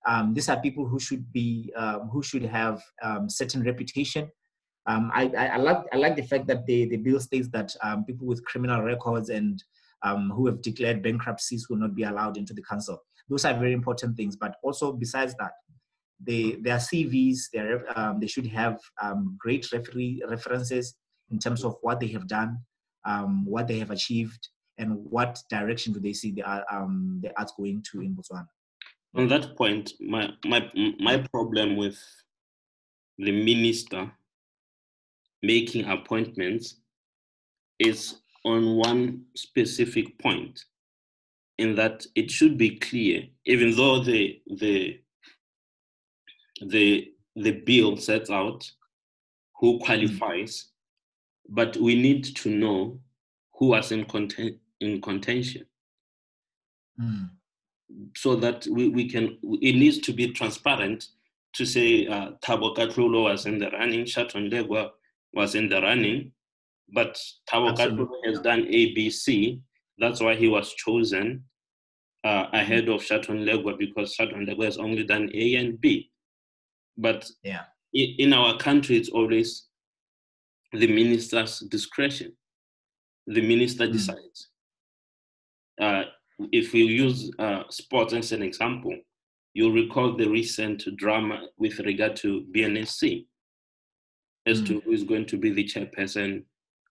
um, 0.08 0.34
these 0.34 0.48
are 0.50 0.60
people 0.60 0.88
who 0.88 1.00
should 1.00 1.32
be 1.34 1.72
um, 1.76 2.10
who 2.12 2.24
should 2.24 2.44
have 2.44 2.82
um, 3.04 3.30
certain 3.30 3.62
reputation. 3.64 4.30
Um, 4.86 5.12
I, 5.14 5.30
I, 5.38 5.48
I, 5.48 5.58
like 5.58 5.80
I 5.94 5.98
like 5.98 6.16
the 6.16 6.24
fact 6.24 6.48
that 6.48 6.66
the, 6.66 6.88
the 6.88 6.96
bill 6.96 7.20
states 7.20 7.50
that 7.50 7.76
um, 7.84 8.06
people 8.06 8.26
with 8.26 8.44
criminal 8.46 8.82
records 8.82 9.30
and 9.30 9.62
um, 10.04 10.32
who 10.34 10.46
have 10.46 10.62
declared 10.62 11.04
bankruptcies 11.04 11.68
will 11.70 11.78
not 11.78 11.94
be 11.94 12.04
allowed 12.04 12.38
into 12.38 12.54
the 12.54 12.64
council. 12.64 13.04
Those 13.30 13.46
are 13.46 13.54
very 13.54 13.74
important 13.74 14.16
things. 14.16 14.36
But 14.36 14.56
also 14.64 14.94
besides 14.94 15.36
that, 15.40 15.52
they 16.20 16.58
their 16.62 16.78
CVs 16.78 17.50
um, 17.96 18.20
they 18.20 18.28
should 18.28 18.48
have 18.48 18.80
um, 19.02 19.36
great 19.40 19.72
referee 19.72 20.24
references 20.28 20.96
in 21.30 21.40
terms 21.40 21.64
of 21.64 21.76
what 21.82 22.00
they 22.00 22.08
have 22.08 22.28
done, 22.28 22.58
um, 23.06 23.46
what 23.46 23.68
they 23.68 23.78
have 23.80 23.92
achieved, 23.92 24.50
and 24.78 24.98
what 25.10 25.40
direction 25.50 25.94
do 25.94 26.00
they 26.00 26.14
see 26.14 26.32
the 26.32 26.44
uh, 26.44 26.64
um, 26.72 27.20
the 27.22 27.38
arts 27.40 27.54
going 27.58 27.84
to 27.92 28.02
in 28.02 28.16
Botswana 28.16 28.48
on 29.18 29.28
that 29.30 29.56
point, 29.56 29.94
my 30.00 30.30
my 30.46 30.72
my 31.00 31.18
problem 31.34 31.76
with 31.76 32.00
the 33.18 33.32
minister 33.32 34.12
making 35.42 35.86
appointments 35.86 36.76
is 37.80 38.20
on 38.46 38.76
one 38.76 39.24
specific 39.36 40.18
point 40.20 40.64
in 41.58 41.76
that 41.76 42.06
it 42.16 42.30
should 42.30 42.58
be 42.58 42.78
clear 42.78 43.24
even 43.46 43.76
though 43.76 44.04
the 44.04 44.42
the 44.58 45.00
the 46.62 47.12
the 47.36 47.52
bill 47.52 47.98
sets 47.98 48.30
out 48.30 48.70
who 49.60 49.80
qualifies 49.80 50.70
but 51.50 51.76
we 51.78 51.96
need 51.96 52.24
to 52.24 52.50
know 52.50 53.00
who 53.56 53.68
was 53.68 53.92
in 53.92 54.06
content 54.06 54.58
in 54.80 55.02
contention 55.02 55.66
mm 57.00 57.30
so 58.16 58.36
that 58.36 58.66
we, 58.70 58.90
we 58.90 59.10
can, 59.10 59.38
it 59.62 59.76
needs 59.76 60.00
to 60.00 60.14
be 60.14 60.32
transparent 60.32 61.08
to 61.54 61.66
say 61.66 62.08
uh, 62.08 62.32
Thabo 62.44 62.76
Katlholo 62.76 63.24
was 63.24 63.46
in 63.46 63.60
the 63.60 63.70
running, 63.72 64.06
Shaton 64.06 64.52
Legwa 64.52 64.90
was 65.34 65.56
in 65.56 65.70
the 65.70 65.82
running, 65.82 66.32
but 66.94 67.20
Thabo 67.50 67.76
Katlholo 67.76 68.10
has 68.26 68.40
done 68.42 68.66
A, 68.68 68.94
B, 68.94 69.10
C. 69.10 69.62
That's 69.98 70.22
why 70.22 70.36
he 70.36 70.48
was 70.48 70.74
chosen 70.74 71.44
uh, 72.24 72.48
ahead 72.54 72.90
of 72.90 73.02
Shaton 73.02 73.46
Legwa 73.46 73.78
because 73.78 74.16
Shaton 74.16 74.48
Legwa 74.48 74.66
has 74.66 74.78
only 74.78 75.04
done 75.04 75.30
A 75.34 75.56
and 75.56 75.80
B. 75.80 76.12
But 76.98 77.30
yeah. 77.44 77.64
in 77.94 78.34
our 78.34 78.58
country, 78.58 78.98
it's 78.98 79.10
always 79.10 79.68
the 80.74 80.88
minister's 80.88 81.60
discretion. 81.60 82.34
The 83.28 83.42
minister 83.42 83.88
mm. 83.88 83.94
decides. 83.94 84.50
Uh, 85.80 86.04
if 86.52 86.74
we 86.74 86.84
use 86.84 87.32
uh, 87.40 87.64
sports 87.70 88.14
as 88.14 88.32
an 88.32 88.42
example, 88.42 88.96
you'll 89.54 89.72
recall 89.72 90.16
the 90.16 90.28
recent 90.28 90.84
drama 90.98 91.48
with 91.58 91.80
regard 91.80 92.16
to 92.18 92.46
BNSC 92.56 93.26
as 94.46 94.62
mm. 94.62 94.68
to 94.68 94.80
who 94.82 94.92
is 94.92 95.04
going 95.04 95.26
to 95.26 95.38
be 95.38 95.52
the 95.52 95.64
chairperson 95.64 96.44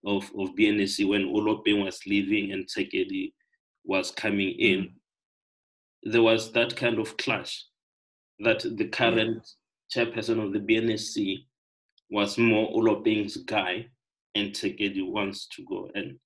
of, 0.07 0.25
of 0.38 0.55
BNSC 0.55 1.07
when 1.07 1.27
Olopeng 1.27 1.85
was 1.85 2.01
leaving 2.07 2.53
and 2.53 2.66
Tshekedi 2.66 3.33
was 3.85 4.11
coming 4.12 4.51
in. 4.59 4.81
Mm. 4.81 4.92
There 6.05 6.23
was 6.23 6.53
that 6.53 6.77
kind 6.77 6.99
of 6.99 7.16
clash 7.16 7.64
that 8.38 8.64
the 8.77 8.87
current 8.87 9.47
yeah. 9.95 10.05
chairperson 10.05 10.45
of 10.45 10.53
the 10.53 10.61
BNSC 10.61 11.45
was 12.11 12.38
more 12.38 12.71
Olopeng's 12.73 13.37
guy 13.38 13.87
and 14.37 14.53
Tshekedi 14.53 15.11
wants 15.11 15.49
to 15.49 15.64
go. 15.64 15.90
And 15.95 16.19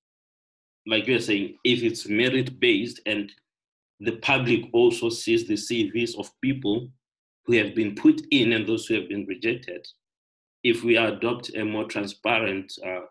like 0.85 1.07
you're 1.07 1.19
saying, 1.19 1.57
if 1.63 1.81
it's 1.81 2.07
merit 2.07 2.59
based 2.59 2.99
and 3.07 3.31
the 3.99 4.17
public 4.17 4.65
also 4.73 5.09
sees 5.09 5.47
the 5.47 5.55
CVs 5.55 6.17
of 6.19 6.29
people 6.41 6.89
who 7.45 7.53
have 7.53 7.73
been 7.73 7.95
put 7.95 8.21
in 8.31 8.53
and 8.53 8.67
those 8.67 8.85
who 8.85 8.95
have 8.95 9.09
been 9.09 9.25
rejected, 9.25 9.87
if 10.63 10.83
we 10.83 10.97
adopt 10.97 11.55
a 11.55 11.65
more 11.65 11.85
transparent 11.85 12.71
uh, 12.85 13.01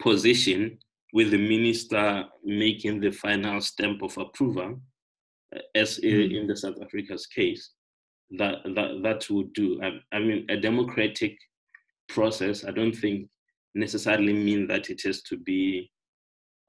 position 0.00 0.78
with 1.12 1.30
the 1.30 1.38
minister 1.38 2.24
making 2.44 3.00
the 3.00 3.10
final 3.10 3.60
stamp 3.60 4.02
of 4.02 4.16
approval, 4.18 4.80
uh, 5.54 5.60
as 5.74 5.98
mm. 5.98 6.36
in 6.38 6.46
the 6.46 6.56
South 6.56 6.76
Africa's 6.82 7.26
case, 7.26 7.70
that 8.38 8.56
that 8.74 9.02
that 9.02 9.30
would 9.30 9.52
do. 9.52 9.80
I, 9.82 10.16
I 10.16 10.18
mean, 10.18 10.46
a 10.48 10.56
democratic 10.56 11.36
process. 12.08 12.64
I 12.64 12.70
don't 12.72 12.94
think 12.94 13.28
necessarily 13.74 14.32
mean 14.32 14.66
that 14.66 14.90
it 14.90 15.02
has 15.04 15.22
to 15.22 15.36
be 15.36 15.90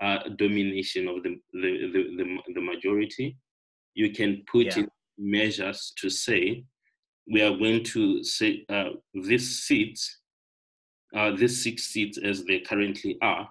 uh, 0.01 0.19
domination 0.37 1.07
of 1.07 1.23
the, 1.23 1.39
the, 1.53 1.91
the, 1.93 2.17
the, 2.17 2.53
the 2.53 2.61
majority, 2.61 3.37
you 3.95 4.11
can 4.11 4.43
put 4.51 4.67
yeah. 4.67 4.79
in 4.79 4.89
measures 5.17 5.93
to 5.97 6.09
say, 6.09 6.63
we 7.31 7.41
are 7.41 7.57
going 7.57 7.83
to 7.83 8.23
say 8.23 8.63
uh, 8.69 8.89
these 9.13 9.63
seats, 9.63 10.19
uh, 11.17 11.31
these 11.35 11.63
six 11.63 11.85
seats 11.85 12.19
as 12.19 12.43
they 12.45 12.59
currently 12.59 13.17
are, 13.21 13.49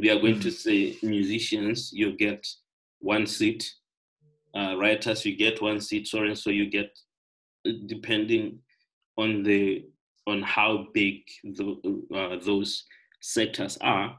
we 0.00 0.10
are 0.10 0.18
going 0.18 0.34
mm-hmm. 0.34 0.42
to 0.42 0.50
say 0.50 0.96
musicians, 1.02 1.90
you 1.92 2.16
get 2.16 2.46
one 3.00 3.26
seat, 3.26 3.70
uh, 4.56 4.74
writers, 4.78 5.26
you 5.26 5.36
get 5.36 5.60
one 5.60 5.80
seat, 5.80 6.08
so 6.08 6.22
and 6.22 6.38
so 6.38 6.48
you 6.48 6.70
get, 6.70 6.98
uh, 7.68 7.72
depending 7.86 8.58
on 9.18 9.42
the 9.42 9.84
on 10.26 10.42
how 10.42 10.88
big 10.92 11.20
the, 11.44 12.02
uh, 12.14 12.36
those 12.44 12.84
sectors 13.20 13.78
are, 13.80 14.18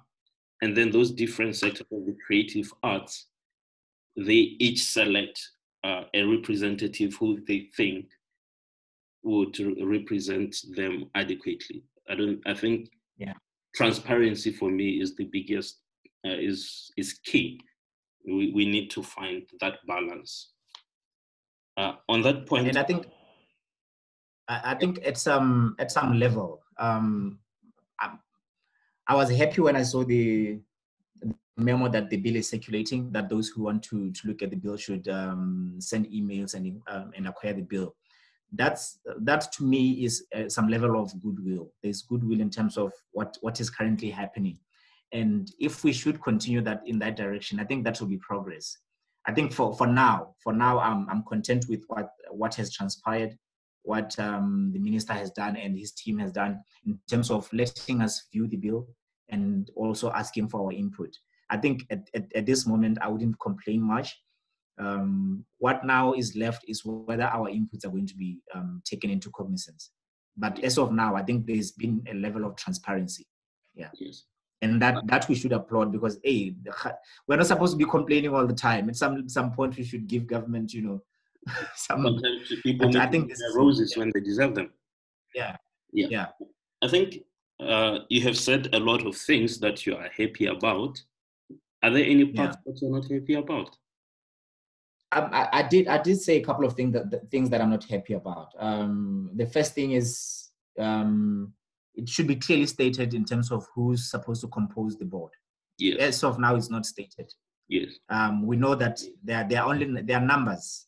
and 0.61 0.77
then 0.77 0.89
those 0.89 1.11
different 1.11 1.55
sectors 1.55 1.87
of 1.91 2.05
the 2.05 2.15
creative 2.25 2.71
arts, 2.81 3.25
they 4.15 4.55
each 4.59 4.83
select 4.83 5.37
uh, 5.83 6.03
a 6.13 6.23
representative 6.23 7.13
who 7.15 7.39
they 7.45 7.67
think 7.75 8.05
would 9.23 9.57
represent 9.81 10.55
them 10.75 11.09
adequately. 11.13 11.83
I 12.09 12.15
don't. 12.15 12.39
I 12.45 12.53
think 12.53 12.89
yeah. 13.17 13.33
transparency 13.75 14.51
for 14.51 14.69
me 14.69 15.01
is 15.01 15.15
the 15.15 15.25
biggest 15.25 15.79
uh, 16.25 16.37
is 16.37 16.91
is 16.97 17.13
key. 17.25 17.59
We 18.25 18.51
we 18.51 18.65
need 18.65 18.89
to 18.91 19.03
find 19.03 19.43
that 19.61 19.79
balance. 19.87 20.51
Uh, 21.77 21.93
on 22.09 22.23
that 22.23 22.47
point, 22.47 22.67
and 22.67 22.77
I 22.77 22.83
think 22.83 23.05
I 24.47 24.73
think 24.75 25.05
at 25.05 25.17
some 25.17 25.75
at 25.77 25.91
some 25.91 26.17
level, 26.19 26.61
um, 26.79 27.39
I 29.07 29.15
was 29.15 29.29
happy 29.29 29.61
when 29.61 29.75
I 29.75 29.83
saw 29.83 30.03
the 30.03 30.59
memo 31.55 31.87
that 31.87 32.09
the 32.09 32.17
bill 32.17 32.35
is 32.35 32.49
circulating 32.49 33.11
that 33.11 33.29
those 33.29 33.47
who 33.47 33.63
want 33.63 33.81
to, 33.83 34.11
to 34.11 34.27
look 34.27 34.43
at 34.43 34.49
the 34.49 34.55
bill 34.55 34.77
should 34.77 35.07
um, 35.07 35.75
send 35.79 36.05
emails 36.07 36.53
and, 36.53 36.81
um, 36.87 37.11
and 37.15 37.27
acquire 37.27 37.53
the 37.53 37.61
bill. 37.61 37.95
That's 38.53 38.99
that 39.19 39.51
to 39.53 39.63
me 39.63 40.05
is 40.05 40.25
uh, 40.35 40.47
some 40.47 40.67
level 40.67 41.01
of 41.01 41.11
goodwill. 41.21 41.71
There's 41.83 42.03
goodwill 42.03 42.41
in 42.41 42.49
terms 42.49 42.77
of 42.77 42.91
what 43.11 43.37
what 43.41 43.59
is 43.59 43.69
currently 43.69 44.09
happening, 44.09 44.57
and 45.11 45.51
if 45.59 45.83
we 45.83 45.93
should 45.93 46.21
continue 46.21 46.61
that 46.61 46.81
in 46.85 46.99
that 46.99 47.15
direction, 47.15 47.59
I 47.59 47.65
think 47.65 47.83
that 47.83 47.99
will 47.99 48.07
be 48.07 48.17
progress. 48.17 48.77
I 49.25 49.33
think 49.33 49.51
for 49.51 49.75
for 49.75 49.87
now, 49.87 50.35
for 50.41 50.53
now, 50.53 50.79
I'm 50.79 51.09
I'm 51.09 51.23
content 51.23 51.65
with 51.67 51.83
what 51.87 52.09
what 52.31 52.55
has 52.55 52.73
transpired, 52.73 53.37
what 53.83 54.17
um, 54.19 54.71
the 54.73 54.79
minister 54.79 55.13
has 55.13 55.31
done 55.31 55.55
and 55.55 55.77
his 55.77 55.91
team 55.93 56.19
has 56.19 56.31
done 56.31 56.61
in 56.85 56.99
terms 57.09 57.31
of 57.31 57.51
letting 57.53 58.01
us 58.01 58.27
view 58.31 58.47
the 58.47 58.57
bill 58.57 58.87
and 59.29 59.71
also 59.75 60.11
asking 60.11 60.49
for 60.49 60.65
our 60.65 60.71
input. 60.71 61.09
I 61.49 61.57
think 61.57 61.85
at, 61.89 62.09
at, 62.13 62.25
at 62.35 62.45
this 62.45 62.67
moment, 62.67 62.97
I 63.01 63.07
wouldn't 63.07 63.39
complain 63.39 63.81
much. 63.81 64.17
Um, 64.79 65.45
what 65.57 65.85
now 65.85 66.13
is 66.13 66.35
left 66.35 66.63
is 66.67 66.85
whether 66.85 67.23
our 67.23 67.49
inputs 67.49 67.85
are 67.85 67.89
going 67.89 68.07
to 68.07 68.15
be 68.15 68.39
um, 68.53 68.81
taken 68.85 69.09
into 69.09 69.31
cognizance. 69.31 69.91
But 70.37 70.63
as 70.63 70.77
of 70.77 70.91
now, 70.91 71.15
I 71.15 71.23
think 71.23 71.47
there's 71.47 71.71
been 71.71 72.03
a 72.09 72.13
level 72.13 72.45
of 72.45 72.55
transparency. 72.55 73.25
Yeah. 73.73 73.89
Yes. 73.95 74.25
And 74.61 74.81
that 74.81 75.05
that 75.05 75.27
we 75.29 75.35
should 75.35 75.51
applaud 75.51 75.91
because 75.91 76.19
hey, 76.23 76.55
we're 77.27 77.37
not 77.37 77.45
supposed 77.45 77.73
to 77.73 77.77
be 77.77 77.89
complaining 77.89 78.33
all 78.33 78.47
the 78.47 78.55
time. 78.55 78.89
At 78.89 78.95
some 78.95 79.29
some 79.29 79.51
point, 79.51 79.77
we 79.77 79.83
should 79.83 80.07
give 80.07 80.25
government, 80.25 80.73
you 80.73 80.81
know, 80.81 81.03
some. 81.75 82.03
Sometimes 82.03 82.53
people 82.63 82.97
I 82.97 83.05
think 83.05 83.29
this 83.29 83.41
roses 83.55 83.93
yeah. 83.95 83.99
when 83.99 84.11
they 84.13 84.19
deserve 84.19 84.55
them. 84.55 84.71
Yeah. 85.35 85.57
Yeah. 85.93 86.07
Yeah. 86.09 86.25
I 86.83 86.87
think 86.87 87.19
uh, 87.59 87.99
you 88.09 88.21
have 88.21 88.37
said 88.37 88.69
a 88.73 88.79
lot 88.79 89.05
of 89.05 89.15
things 89.15 89.59
that 89.59 89.85
you 89.85 89.95
are 89.95 90.09
happy 90.15 90.47
about. 90.47 91.01
Are 91.83 91.91
there 91.91 92.05
any 92.05 92.25
parts 92.25 92.57
yeah. 92.65 92.71
that 92.71 92.81
you're 92.81 92.91
not 92.91 93.11
happy 93.11 93.35
about? 93.35 93.77
I, 95.11 95.49
I, 95.53 95.63
did. 95.63 95.87
I 95.87 96.01
did 96.01 96.19
say 96.19 96.37
a 96.37 96.43
couple 96.43 96.65
of 96.65 96.73
things 96.73 96.93
that, 96.93 97.09
that 97.11 97.31
things 97.31 97.49
that 97.49 97.61
I'm 97.61 97.69
not 97.69 97.83
happy 97.85 98.13
about. 98.13 98.49
Um, 98.59 99.31
the 99.35 99.45
first 99.45 99.73
thing 99.73 99.91
is 99.91 100.49
um, 100.77 101.53
it 101.95 102.09
should 102.09 102.27
be 102.27 102.35
clearly 102.35 102.65
stated 102.65 103.13
in 103.13 103.23
terms 103.23 103.51
of 103.51 103.65
who's 103.73 104.11
supposed 104.11 104.41
to 104.41 104.47
compose 104.47 104.97
the 104.97 105.05
board. 105.05 105.31
Yes. 105.77 105.97
As 105.99 106.23
of 106.23 106.39
now, 106.39 106.55
it's 106.55 106.69
not 106.69 106.85
stated. 106.85 107.31
Yes. 107.69 107.91
Um, 108.09 108.45
we 108.45 108.57
know 108.57 108.75
that 108.75 109.01
there 109.23 109.45
there 109.49 109.61
are 109.61 109.69
only 109.69 110.01
there 110.01 110.17
are 110.17 110.25
numbers. 110.25 110.87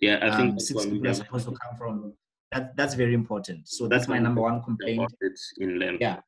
Yeah, 0.00 0.18
I 0.22 0.36
think 0.36 0.52
um, 0.52 0.60
six 0.60 0.86
people 0.86 1.08
are 1.08 1.14
supposed 1.14 1.46
to 1.46 1.52
come 1.52 1.76
from. 1.76 2.14
That 2.52 2.76
that's 2.76 2.94
very 2.94 3.14
important. 3.14 3.68
So 3.68 3.86
that's, 3.86 4.02
that's 4.02 4.08
my 4.08 4.18
number 4.18 4.40
one 4.40 4.62
complaint. 4.62 5.12
In 5.58 5.78
length. 5.78 6.00
Yeah. 6.00 6.20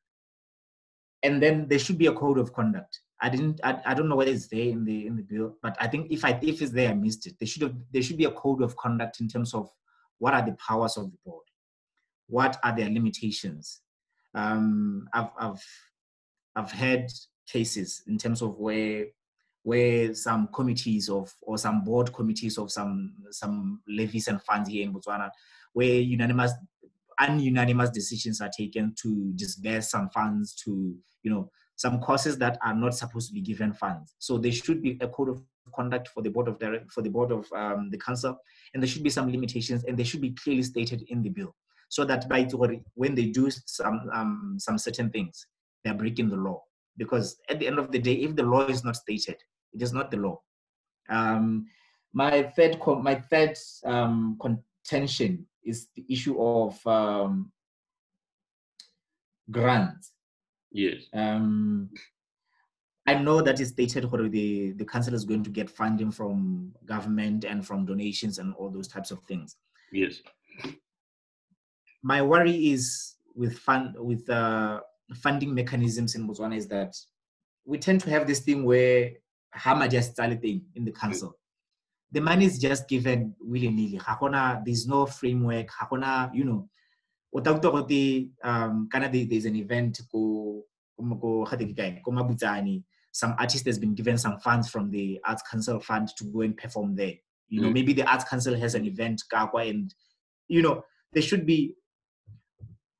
And 1.23 1.41
then 1.41 1.67
there 1.67 1.79
should 1.79 1.97
be 1.97 2.07
a 2.07 2.13
code 2.13 2.37
of 2.37 2.53
conduct. 2.53 2.99
I 3.23 3.29
didn't. 3.29 3.61
I, 3.63 3.79
I 3.85 3.93
don't 3.93 4.09
know 4.09 4.17
whether 4.17 4.31
it's 4.31 4.47
there 4.47 4.67
in 4.67 4.83
the 4.83 5.07
in 5.07 5.15
the 5.15 5.23
bill, 5.23 5.55
but 5.63 5.77
I 5.79 5.87
think 5.87 6.11
if 6.11 6.25
I 6.25 6.37
if 6.41 6.61
it's 6.61 6.73
there, 6.73 6.91
I 6.91 6.93
missed 6.93 7.25
it. 7.25 7.35
There 7.39 7.47
should 7.47 7.61
have 7.61 7.73
there 7.93 8.01
should 8.03 8.17
be 8.17 8.25
a 8.25 8.31
code 8.31 8.61
of 8.61 8.75
conduct 8.75 9.21
in 9.21 9.29
terms 9.29 9.53
of 9.53 9.69
what 10.19 10.33
are 10.33 10.45
the 10.45 10.57
powers 10.67 10.97
of 10.97 11.09
the 11.09 11.17
board, 11.25 11.45
what 12.27 12.57
are 12.65 12.75
their 12.75 12.89
limitations. 12.89 13.79
Um, 14.35 15.07
I've 15.13 15.29
I've 15.39 15.65
I've 16.57 16.71
had 16.71 17.07
cases 17.47 18.03
in 18.07 18.17
terms 18.17 18.41
of 18.41 18.57
where 18.57 19.05
where 19.63 20.13
some 20.13 20.49
committees 20.53 21.07
of 21.07 21.33
or 21.41 21.57
some 21.57 21.85
board 21.85 22.13
committees 22.13 22.57
of 22.57 22.73
some 22.73 23.13
some 23.31 23.81
levies 23.87 24.27
and 24.27 24.41
funds 24.41 24.67
here 24.67 24.83
in 24.83 24.93
Botswana, 24.93 25.31
where 25.71 25.87
unanimous 25.87 26.51
ununanimous 27.21 27.93
decisions 27.93 28.41
are 28.41 28.51
taken 28.55 28.93
to 29.01 29.31
disburse 29.35 29.91
some 29.91 30.09
funds 30.09 30.53
to 30.55 30.93
you 31.21 31.31
know 31.31 31.49
some 31.83 31.99
courses 31.99 32.37
that 32.37 32.57
are 32.61 32.73
not 32.73 32.93
supposed 32.95 33.27
to 33.27 33.33
be 33.33 33.41
given 33.41 33.73
funds. 33.73 34.15
So 34.17 34.37
there 34.37 34.53
should 34.53 34.81
be 34.81 34.97
a 35.01 35.07
code 35.15 35.27
of 35.33 35.43
conduct 35.75 36.07
for 36.13 36.21
the 36.23 36.29
board 36.29 36.47
of 36.47 36.57
direct 36.57 36.89
for 36.95 37.01
the 37.01 37.09
board 37.09 37.29
of 37.37 37.43
um, 37.61 37.89
the 37.93 37.97
council, 37.97 38.37
and 38.73 38.81
there 38.81 38.87
should 38.87 39.03
be 39.03 39.09
some 39.17 39.29
limitations, 39.29 39.83
and 39.83 39.97
they 39.97 40.07
should 40.09 40.21
be 40.21 40.31
clearly 40.41 40.63
stated 40.63 41.01
in 41.09 41.21
the 41.21 41.29
bill, 41.37 41.51
so 41.89 42.05
that 42.05 42.29
by 42.29 42.41
when 43.01 43.13
they 43.15 43.25
do 43.39 43.51
some 43.77 43.97
um, 44.13 44.55
some 44.65 44.77
certain 44.77 45.09
things, 45.09 45.45
they 45.83 45.89
are 45.89 46.01
breaking 46.03 46.29
the 46.29 46.37
law. 46.47 46.63
Because 46.95 47.27
at 47.49 47.59
the 47.59 47.67
end 47.67 47.79
of 47.79 47.91
the 47.91 47.99
day, 47.99 48.15
if 48.25 48.33
the 48.37 48.47
law 48.53 48.65
is 48.75 48.85
not 48.85 48.95
stated, 48.95 49.37
it 49.73 49.81
is 49.81 49.91
not 49.91 50.09
the 50.09 50.17
law. 50.25 50.39
Um, 51.09 51.65
my 52.13 52.43
third 52.55 52.79
my 53.09 53.15
third 53.15 53.57
um, 53.83 54.37
contention 54.39 55.45
is 55.65 55.87
the 55.97 56.05
issue 56.07 56.41
of 56.41 56.87
um, 56.87 57.51
grants 59.51 60.12
Yes. 60.73 61.03
Um, 61.13 61.89
I 63.05 63.15
know 63.15 63.41
that 63.41 63.59
it's 63.59 63.71
stated 63.71 64.09
whether 64.11 64.27
the, 64.27 64.71
the 64.71 64.85
council 64.85 65.13
is 65.13 65.25
going 65.25 65.43
to 65.43 65.49
get 65.49 65.69
funding 65.69 66.11
from 66.11 66.73
government 66.85 67.43
and 67.43 67.65
from 67.65 67.85
donations 67.85 68.39
and 68.39 68.53
all 68.55 68.69
those 68.69 68.87
types 68.87 69.11
of 69.11 69.19
things. 69.23 69.57
Yes. 69.91 70.21
My 72.01 72.21
worry 72.21 72.71
is 72.71 73.15
with 73.35 73.57
fund 73.59 73.95
with 73.97 74.29
uh, 74.29 74.81
funding 75.15 75.53
mechanisms 75.53 76.15
in 76.15 76.27
Botswana 76.27 76.57
is 76.57 76.67
that 76.67 76.95
we 77.65 77.77
tend 77.77 78.01
to 78.01 78.09
have 78.09 78.27
this 78.27 78.39
thing 78.39 78.65
where 78.65 79.11
Hama 79.53 79.87
just 79.87 80.15
thing 80.15 80.61
in 80.75 80.85
the 80.85 80.91
council. 80.91 81.37
The 82.11 82.21
money 82.21 82.45
is 82.45 82.59
just 82.59 82.87
given 82.87 83.35
willy 83.39 83.69
nilly. 83.69 83.99
There's 84.65 84.87
no 84.87 85.05
framework. 85.05 85.69
You 86.33 86.43
know, 86.43 86.69
Otakutokote, 87.35 88.29
um, 88.43 88.87
Canada, 88.91 89.25
there's 89.25 89.45
an 89.45 89.55
event 89.55 89.99
go, 90.11 90.63
go, 90.99 91.45
Mabutsani. 92.11 92.83
Some 93.11 93.35
artist 93.39 93.65
has 93.65 93.79
been 93.79 93.95
given 93.95 94.17
some 94.17 94.39
funds 94.39 94.69
from 94.69 94.89
the 94.91 95.19
Arts 95.25 95.43
Council 95.49 95.79
Fund 95.79 96.09
to 96.17 96.25
go 96.25 96.41
and 96.41 96.55
perform 96.55 96.95
there. 96.95 97.13
You 97.47 97.61
know, 97.61 97.69
mm. 97.69 97.73
maybe 97.73 97.93
the 97.93 98.09
Arts 98.09 98.23
Council 98.23 98.55
has 98.55 98.75
an 98.75 98.85
event, 98.85 99.21
and 99.31 99.93
you 100.47 100.61
know, 100.61 100.83
there 101.11 101.21
should 101.21 101.45
be 101.45 101.75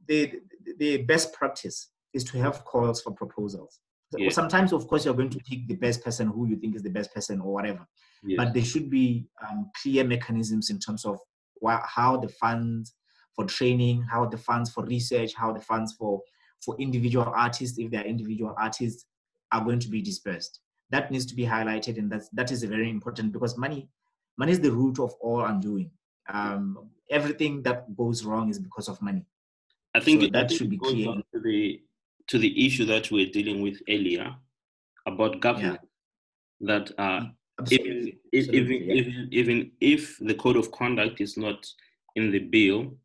the 0.08 0.34
the 0.78 0.98
best 0.98 1.34
practice 1.34 1.90
is 2.14 2.24
to 2.26 2.38
have 2.38 2.64
calls 2.64 3.02
for 3.02 3.12
proposals. 3.12 3.80
Yeah. 4.16 4.30
Sometimes, 4.30 4.74
of 4.74 4.88
course, 4.88 5.06
you're 5.06 5.16
going 5.16 5.32
to 5.32 5.40
pick 5.40 5.68
the 5.68 5.76
best 5.76 6.04
person 6.04 6.28
who 6.28 6.48
you 6.48 6.56
think 6.58 6.76
is 6.76 6.84
the 6.84 6.90
best 6.90 7.14
person 7.14 7.42
or 7.42 7.52
whatever. 7.52 7.88
Yes. 8.24 8.38
But 8.38 8.54
there 8.54 8.64
should 8.64 8.90
be 8.90 9.28
um, 9.48 9.72
clear 9.82 10.04
mechanisms 10.04 10.70
in 10.70 10.78
terms 10.80 11.06
of 11.06 11.20
how 11.66 12.18
the 12.18 12.28
funds 12.28 12.94
for 13.36 13.46
training, 13.46 14.02
how 14.04 14.26
the 14.26 14.38
funds 14.38 14.70
for 14.72 14.86
research, 14.86 15.34
how 15.34 15.52
the 15.52 15.60
funds 15.60 15.94
for, 15.94 16.22
for 16.64 16.76
individual 16.80 17.26
artists, 17.36 17.78
if 17.78 17.92
they're 17.92 18.06
individual 18.06 18.54
artists, 18.58 19.06
are 19.52 19.64
going 19.64 19.80
to 19.80 19.90
be 19.90 20.02
dispersed. 20.02 20.60
That 20.90 21.12
needs 21.12 21.26
to 21.28 21.36
be 21.36 21.46
highlighted, 21.46 21.98
and 21.98 22.12
that's, 22.12 22.30
that 22.30 22.52
is 22.52 22.64
very 22.64 22.90
important 22.90 23.32
because 23.32 23.58
money, 23.58 23.90
money 24.38 24.52
is 24.52 24.60
the 24.60 24.72
root 24.72 25.00
of 25.00 25.14
all 25.20 25.42
undoing. 25.46 25.90
Um, 26.32 26.90
everything 27.10 27.64
that 27.64 27.96
goes 27.96 28.24
wrong 28.24 28.50
is 28.50 28.60
because 28.60 28.88
of 28.88 29.02
money. 29.02 29.26
I 29.96 30.00
think 30.00 30.22
so 30.22 30.28
that 30.28 30.46
I 30.46 30.48
think 30.48 30.58
should 30.58 30.70
be 30.70 30.78
clear. 30.78 31.16
To 31.34 31.40
the, 31.40 31.82
to 32.28 32.38
the 32.38 32.66
issue 32.66 32.86
that 32.86 33.12
we 33.12 33.28
are 33.28 33.32
dealing 33.32 33.62
with 33.62 33.82
earlier 33.90 34.36
about 35.06 35.40
government, 35.40 35.80
yeah. 36.60 36.80
that 36.80 37.00
uh, 37.00 37.26
even, 37.70 38.14
Absolutely, 38.34 38.78
even, 38.78 38.88
yeah. 38.88 38.94
even, 38.94 39.28
even 39.32 39.72
if 39.82 40.18
the 40.20 40.34
code 40.34 40.56
of 40.56 40.72
conduct 40.72 41.22
is 41.22 41.38
not 41.38 41.68
in 42.16 42.32
the 42.32 42.40
bill, 42.40 42.96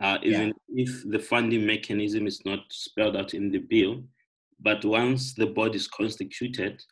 uh, 0.00 0.18
even 0.22 0.52
yeah. 0.68 0.84
if 0.84 1.10
the 1.10 1.18
funding 1.18 1.66
mechanism 1.66 2.26
is 2.26 2.44
not 2.44 2.60
spelled 2.70 3.16
out 3.16 3.34
in 3.34 3.50
the 3.50 3.58
bill. 3.58 4.02
But 4.60 4.84
once 4.84 5.34
the 5.34 5.46
board 5.46 5.74
is 5.74 5.88
constituted 5.88 6.82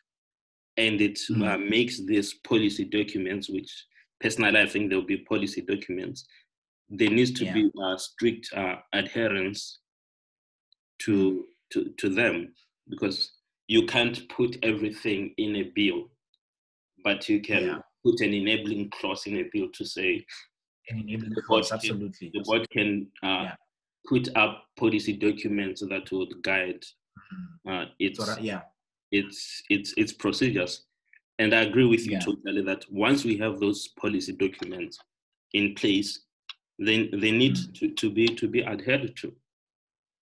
and 0.77 1.01
it 1.01 1.19
mm. 1.29 1.47
uh, 1.47 1.57
makes 1.57 1.99
these 1.99 2.33
policy 2.45 2.85
documents, 2.85 3.49
which 3.49 3.71
personally 4.19 4.59
I 4.59 4.67
think 4.67 4.89
there 4.89 4.99
will 4.99 5.05
be 5.05 5.17
policy 5.17 5.61
documents, 5.61 6.25
there 6.89 7.09
needs 7.09 7.31
to 7.33 7.45
yeah. 7.45 7.53
be 7.53 7.71
a 7.81 7.97
strict 7.97 8.49
uh, 8.55 8.75
adherence 8.93 9.79
to, 10.99 11.45
to, 11.71 11.91
to 11.97 12.09
them 12.09 12.53
because 12.89 13.31
you 13.67 13.85
can't 13.85 14.27
put 14.29 14.57
everything 14.63 15.33
in 15.37 15.55
a 15.57 15.63
bill, 15.75 16.09
but 17.03 17.27
you 17.29 17.41
can 17.41 17.63
yeah. 17.63 17.77
put 18.05 18.21
an 18.21 18.33
enabling 18.33 18.89
clause 18.91 19.25
in 19.25 19.37
a 19.37 19.49
bill 19.51 19.67
to 19.73 19.85
say 19.85 20.25
the 20.89 21.43
board 21.47 21.65
absolutely. 21.71 22.29
Can, 22.29 22.31
the 22.33 22.43
board 22.43 22.69
can 22.69 23.07
uh, 23.23 23.27
yeah. 23.27 23.55
put 24.07 24.29
up 24.35 24.65
policy 24.77 25.13
documents 25.13 25.81
that 25.81 26.11
would 26.11 26.41
guide 26.43 26.81
mm-hmm. 26.81 27.69
uh, 27.69 27.85
its 27.99 28.19
I, 28.19 28.39
yeah 28.39 28.61
its 29.13 29.63
its 29.69 29.93
its 29.95 30.11
procedures. 30.11 30.85
And 31.39 31.53
I 31.53 31.61
agree 31.61 31.85
with 31.85 32.05
you 32.05 32.13
yeah. 32.13 32.19
totally 32.19 32.61
that 32.63 32.85
once 32.91 33.23
we 33.23 33.37
have 33.37 33.59
those 33.59 33.87
policy 33.99 34.33
documents 34.33 34.99
in 35.53 35.73
place, 35.75 36.25
then 36.77 37.09
they 37.11 37.31
need 37.31 37.55
mm. 37.55 37.73
to, 37.79 37.89
to 37.89 38.09
be 38.09 38.27
to 38.27 38.47
be 38.47 38.65
adhered 38.65 39.15
to. 39.17 39.33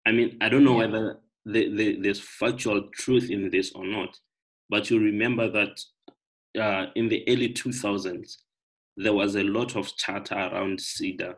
I 0.06 0.12
mean, 0.12 0.36
I 0.40 0.48
don't 0.48 0.64
know 0.64 0.74
whether 0.74 1.20
the, 1.44 1.74
the, 1.74 2.00
there's 2.00 2.20
factual 2.20 2.88
truth 2.94 3.30
in 3.30 3.50
this 3.50 3.72
or 3.72 3.84
not, 3.84 4.16
but 4.68 4.90
you 4.90 4.98
remember 4.98 5.50
that 5.50 5.80
uh, 6.60 6.86
in 6.94 7.08
the 7.08 7.22
early 7.28 7.50
2000s, 7.50 8.36
there 9.02 9.14
was 9.14 9.34
a 9.36 9.42
lot 9.42 9.76
of 9.76 9.94
chatter 9.96 10.34
around 10.34 10.78
CEDA 10.78 11.34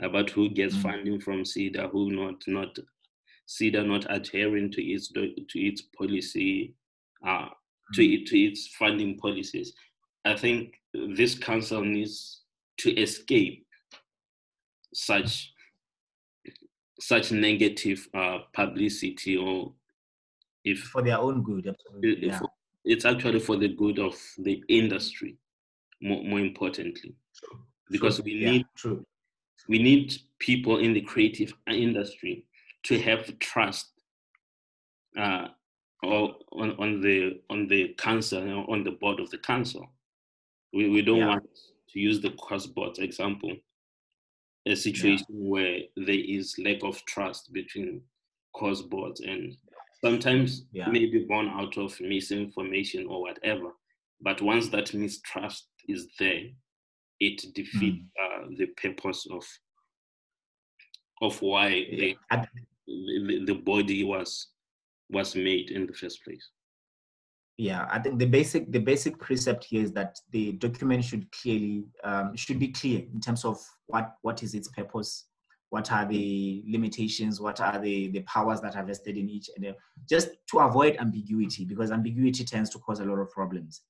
about 0.00 0.30
who 0.30 0.48
gets 0.48 0.76
mm. 0.76 0.82
funding 0.82 1.20
from 1.20 1.42
CEDA, 1.42 1.90
who 1.90 2.10
not, 2.10 2.42
not 2.46 2.78
CEDA 3.48 3.86
not 3.86 4.06
adhering 4.08 4.70
to 4.72 4.82
its 4.82 5.08
to 5.08 5.60
its 5.60 5.82
policy, 5.82 6.74
uh, 7.26 7.46
to 7.94 8.02
mm. 8.02 8.26
to 8.26 8.38
its 8.38 8.68
funding 8.78 9.18
policies. 9.18 9.72
I 10.24 10.36
think 10.36 10.74
this 11.16 11.34
council 11.34 11.82
needs 11.82 12.42
to 12.78 12.90
escape 13.00 13.66
such 14.94 15.52
such 17.00 17.32
negative 17.32 18.08
uh, 18.14 18.38
publicity 18.52 19.36
or 19.36 19.72
if 20.64 20.78
for 20.78 21.02
their 21.02 21.18
own 21.18 21.42
good 21.42 21.66
absolutely. 21.66 22.28
yeah. 22.28 22.40
it's 22.84 23.04
actually 23.04 23.40
for 23.40 23.56
the 23.56 23.68
good 23.68 23.98
of 23.98 24.16
the 24.38 24.62
industry 24.68 25.36
more, 26.00 26.22
more 26.24 26.40
importantly 26.40 27.14
true. 27.36 27.58
because 27.90 28.16
true. 28.16 28.24
we 28.24 28.34
need 28.34 28.60
yeah, 28.60 28.76
true 28.76 29.04
we 29.68 29.78
need 29.78 30.14
people 30.38 30.78
in 30.78 30.92
the 30.92 31.00
creative 31.00 31.54
industry 31.68 32.44
to 32.84 33.00
have 33.00 33.38
trust 33.38 33.92
uh, 35.18 35.48
or 36.02 36.34
on, 36.52 36.72
on 36.78 37.00
the 37.00 37.40
on 37.50 37.66
the 37.68 37.94
council 37.98 38.64
on 38.68 38.84
the 38.84 38.90
board 38.90 39.20
of 39.20 39.30
the 39.30 39.38
council 39.38 39.86
we, 40.72 40.88
we 40.88 41.02
don't 41.02 41.18
yeah. 41.18 41.28
want 41.28 41.48
to 41.88 41.98
use 42.00 42.20
the 42.20 42.30
COSBOT 42.30 42.98
example 42.98 43.52
a 44.66 44.74
situation 44.74 45.26
yeah. 45.30 45.48
where 45.48 45.78
there 45.96 46.14
is 46.14 46.56
lack 46.58 46.82
of 46.82 47.02
trust 47.04 47.52
between 47.52 48.00
COSBOT 48.56 49.20
and 49.26 49.56
sometimes 50.02 50.64
yeah. 50.72 50.88
maybe 50.88 51.24
born 51.28 51.48
out 51.48 51.78
of 51.78 51.98
misinformation 52.00 53.06
or 53.06 53.22
whatever 53.22 53.70
but 54.20 54.42
once 54.42 54.68
that 54.68 54.92
mistrust 54.92 55.68
is 55.88 56.08
there 56.18 56.42
it 57.20 57.54
defeats 57.54 58.04
mm. 58.20 58.44
uh, 58.44 58.46
the 58.58 58.66
purpose 58.76 59.26
of 59.30 59.44
of 61.22 61.40
why 61.40 61.68
yeah. 61.68 62.14
the, 62.30 62.46
the, 62.86 63.44
the 63.46 63.54
body 63.54 64.04
was 64.04 64.48
was 65.10 65.34
made 65.34 65.70
in 65.70 65.86
the 65.86 65.92
first 65.92 66.24
place 66.24 66.50
yeah 67.56 67.86
i 67.90 67.98
think 67.98 68.18
the 68.18 68.26
basic 68.26 68.70
the 68.72 68.80
basic 68.80 69.18
precept 69.18 69.64
here 69.64 69.82
is 69.82 69.92
that 69.92 70.18
the 70.32 70.52
document 70.52 71.04
should 71.04 71.30
clearly 71.30 71.84
um, 72.02 72.34
should 72.36 72.58
be 72.58 72.68
clear 72.68 73.02
in 73.12 73.20
terms 73.20 73.44
of 73.44 73.58
what 73.86 74.14
what 74.22 74.42
is 74.42 74.54
its 74.54 74.68
purpose 74.68 75.26
what 75.70 75.90
are 75.92 76.06
the 76.06 76.64
limitations 76.68 77.40
what 77.40 77.60
are 77.60 77.78
the 77.80 78.08
the 78.08 78.20
powers 78.20 78.60
that 78.60 78.76
are 78.76 78.84
vested 78.84 79.16
in 79.16 79.28
each 79.28 79.48
and 79.56 79.74
just 80.08 80.30
to 80.50 80.58
avoid 80.58 80.96
ambiguity 80.98 81.64
because 81.64 81.92
ambiguity 81.92 82.44
tends 82.44 82.70
to 82.70 82.78
cause 82.78 83.00
a 83.00 83.04
lot 83.04 83.18
of 83.18 83.30
problems 83.30 83.82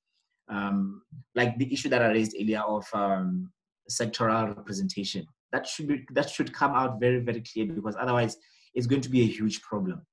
um, 0.49 1.03
like 1.35 1.57
the 1.59 1.73
issue 1.73 1.89
that 1.89 2.03
i 2.03 2.09
raised 2.09 2.37
earlier 2.41 2.61
of 2.61 2.87
um, 2.95 3.51
sectoral 3.91 4.57
representation. 4.57 5.27
That 5.53 5.67
should 5.67 5.89
be 5.89 6.05
that 6.13 6.29
should 6.29 6.53
come 6.53 6.73
out 6.73 7.01
very 7.01 7.21
very 7.21 7.41
clear 7.41 7.67
because 7.67 7.97
otherwise 7.99 8.37
it's 8.75 8.87
going 8.87 9.03
to 9.03 9.11
be 9.11 9.23
a 9.23 9.27
huge 9.27 9.63
problem. 9.63 10.05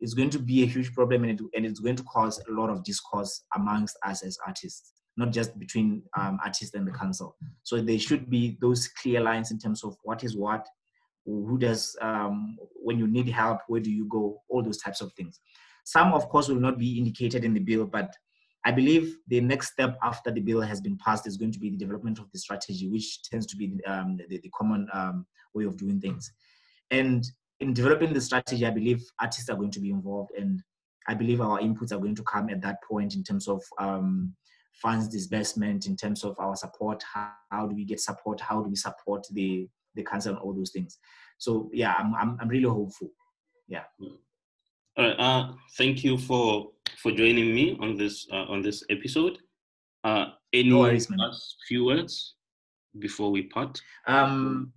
It's 0.00 0.14
going 0.14 0.30
to 0.30 0.38
be 0.38 0.62
a 0.62 0.66
huge 0.66 0.92
problem 0.94 1.22
and, 1.22 1.38
it, 1.38 1.46
and 1.54 1.64
it's 1.64 1.78
going 1.78 1.94
to 1.96 2.02
cause 2.04 2.42
a 2.48 2.52
lot 2.52 2.70
of 2.70 2.82
discourse 2.82 3.44
amongst 3.54 3.96
us 4.04 4.24
as 4.24 4.36
artists 4.46 4.92
not 5.16 5.30
just 5.30 5.58
between 5.58 6.02
um, 6.18 6.38
artists 6.42 6.74
and 6.74 6.86
the 6.86 6.92
council. 6.92 7.36
So 7.64 7.80
there 7.82 7.98
should 7.98 8.30
be 8.30 8.56
those 8.60 8.88
clear 8.88 9.20
lines 9.20 9.50
in 9.50 9.58
terms 9.58 9.84
of 9.84 9.96
what 10.02 10.24
is 10.24 10.36
what 10.36 10.66
who 11.24 11.56
does 11.58 11.96
um, 12.00 12.56
when 12.82 12.98
you 12.98 13.06
need 13.06 13.28
help 13.28 13.60
where 13.68 13.80
do 13.80 13.90
you 13.90 14.06
go 14.08 14.40
all 14.48 14.62
those 14.62 14.78
types 14.78 15.00
of 15.00 15.12
things. 15.12 15.38
Some 15.84 16.14
of 16.14 16.28
course 16.28 16.48
will 16.48 16.60
not 16.60 16.78
be 16.78 16.98
indicated 16.98 17.44
in 17.44 17.54
the 17.54 17.60
bill 17.60 17.84
but 17.84 18.14
I 18.64 18.70
believe 18.70 19.16
the 19.26 19.40
next 19.40 19.72
step 19.72 19.98
after 20.02 20.30
the 20.30 20.40
bill 20.40 20.60
has 20.60 20.80
been 20.80 20.96
passed 20.98 21.26
is 21.26 21.36
going 21.36 21.52
to 21.52 21.58
be 21.58 21.70
the 21.70 21.76
development 21.76 22.18
of 22.18 22.30
the 22.32 22.38
strategy, 22.38 22.88
which 22.88 23.22
tends 23.22 23.46
to 23.46 23.56
be 23.56 23.78
um, 23.86 24.18
the, 24.28 24.38
the, 24.38 24.50
common 24.56 24.86
um, 24.92 25.26
way 25.54 25.64
of 25.64 25.76
doing 25.76 26.00
things. 26.00 26.32
And 26.90 27.24
in 27.58 27.74
developing 27.74 28.12
the 28.12 28.20
strategy, 28.20 28.64
I 28.64 28.70
believe 28.70 29.02
artists 29.20 29.48
are 29.48 29.56
going 29.56 29.72
to 29.72 29.80
be 29.80 29.90
involved, 29.90 30.30
and 30.38 30.62
I 31.08 31.14
believe 31.14 31.40
our 31.40 31.58
inputs 31.58 31.92
are 31.92 31.98
going 31.98 32.14
to 32.14 32.22
come 32.22 32.50
at 32.50 32.60
that 32.62 32.82
point 32.88 33.16
in 33.16 33.24
terms 33.24 33.48
of 33.48 33.62
um, 33.78 34.34
funds 34.74 35.08
disbursement, 35.08 35.86
in 35.86 35.96
terms 35.96 36.22
of 36.22 36.36
our 36.38 36.54
support. 36.54 37.02
How, 37.12 37.32
how, 37.50 37.66
do 37.66 37.74
we 37.74 37.84
get 37.84 38.00
support? 38.00 38.40
How 38.40 38.62
do 38.62 38.68
we 38.68 38.76
support 38.76 39.26
the 39.32 39.68
the 39.94 40.02
council 40.04 40.32
and 40.32 40.40
all 40.40 40.54
those 40.54 40.70
things? 40.70 40.98
So 41.38 41.68
yeah, 41.72 41.94
I'm 41.98 42.14
I'm, 42.14 42.38
I'm 42.40 42.48
really 42.48 42.68
hopeful. 42.68 43.10
Yeah. 43.66 43.84
All 44.00 44.18
right. 44.98 45.16
Uh, 45.18 45.52
thank 45.76 46.04
you 46.04 46.18
for 46.18 46.70
for 47.02 47.12
joining 47.12 47.54
me 47.54 47.76
on 47.80 47.96
this 47.96 48.26
uh, 48.32 48.44
on 48.44 48.62
this 48.62 48.84
episode. 48.90 49.38
Uh, 50.04 50.26
any 50.52 50.70
no 50.70 50.80
worries, 50.80 51.08
last 51.10 51.56
few 51.68 51.84
words 51.84 52.34
before 52.98 53.30
we 53.30 53.44
part? 53.44 53.80
Um, 54.06 54.72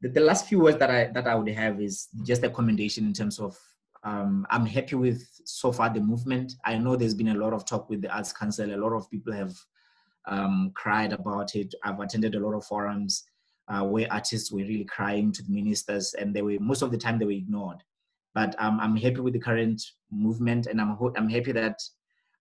the, 0.00 0.08
the 0.08 0.20
last 0.20 0.46
few 0.46 0.60
words 0.60 0.78
that 0.78 0.90
I 0.90 1.10
that 1.12 1.26
I 1.26 1.34
would 1.34 1.48
have 1.48 1.80
is 1.80 2.08
just 2.24 2.42
a 2.44 2.50
commendation 2.50 3.04
in 3.04 3.12
terms 3.12 3.38
of 3.38 3.58
um, 4.02 4.46
I'm 4.50 4.66
happy 4.66 4.96
with 4.96 5.26
so 5.44 5.72
far 5.72 5.92
the 5.92 6.00
movement. 6.00 6.54
I 6.64 6.78
know 6.78 6.96
there's 6.96 7.14
been 7.14 7.28
a 7.28 7.34
lot 7.34 7.52
of 7.52 7.66
talk 7.66 7.90
with 7.90 8.00
the 8.02 8.14
Arts 8.14 8.32
Council. 8.32 8.74
A 8.74 8.76
lot 8.76 8.94
of 8.94 9.10
people 9.10 9.32
have 9.32 9.54
um, 10.26 10.72
cried 10.74 11.12
about 11.12 11.54
it. 11.54 11.74
I've 11.84 12.00
attended 12.00 12.34
a 12.34 12.40
lot 12.40 12.54
of 12.54 12.64
forums 12.64 13.24
uh, 13.68 13.84
where 13.84 14.10
artists 14.10 14.50
were 14.50 14.60
really 14.60 14.84
crying 14.84 15.32
to 15.32 15.42
the 15.42 15.52
ministers, 15.52 16.14
and 16.14 16.34
they 16.34 16.42
were 16.42 16.56
most 16.60 16.82
of 16.82 16.90
the 16.90 16.98
time 16.98 17.18
they 17.18 17.26
were 17.26 17.30
ignored. 17.32 17.82
But 18.34 18.54
um, 18.58 18.78
I'm 18.80 18.96
happy 18.96 19.20
with 19.20 19.32
the 19.32 19.40
current 19.40 19.82
movement, 20.10 20.66
and 20.66 20.80
I'm 20.80 20.96
ho- 20.96 21.12
I'm 21.16 21.28
happy 21.28 21.52
that 21.52 21.78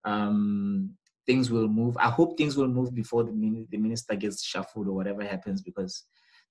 um, 0.05 0.95
things 1.25 1.49
will 1.51 1.67
move. 1.67 1.97
I 1.97 2.09
hope 2.09 2.37
things 2.37 2.55
will 2.55 2.67
move 2.67 2.93
before 2.93 3.23
the, 3.23 3.65
the 3.69 3.77
minister 3.77 4.15
gets 4.15 4.43
shuffled 4.43 4.87
or 4.87 4.93
whatever 4.93 5.23
happens, 5.23 5.61
because 5.61 6.05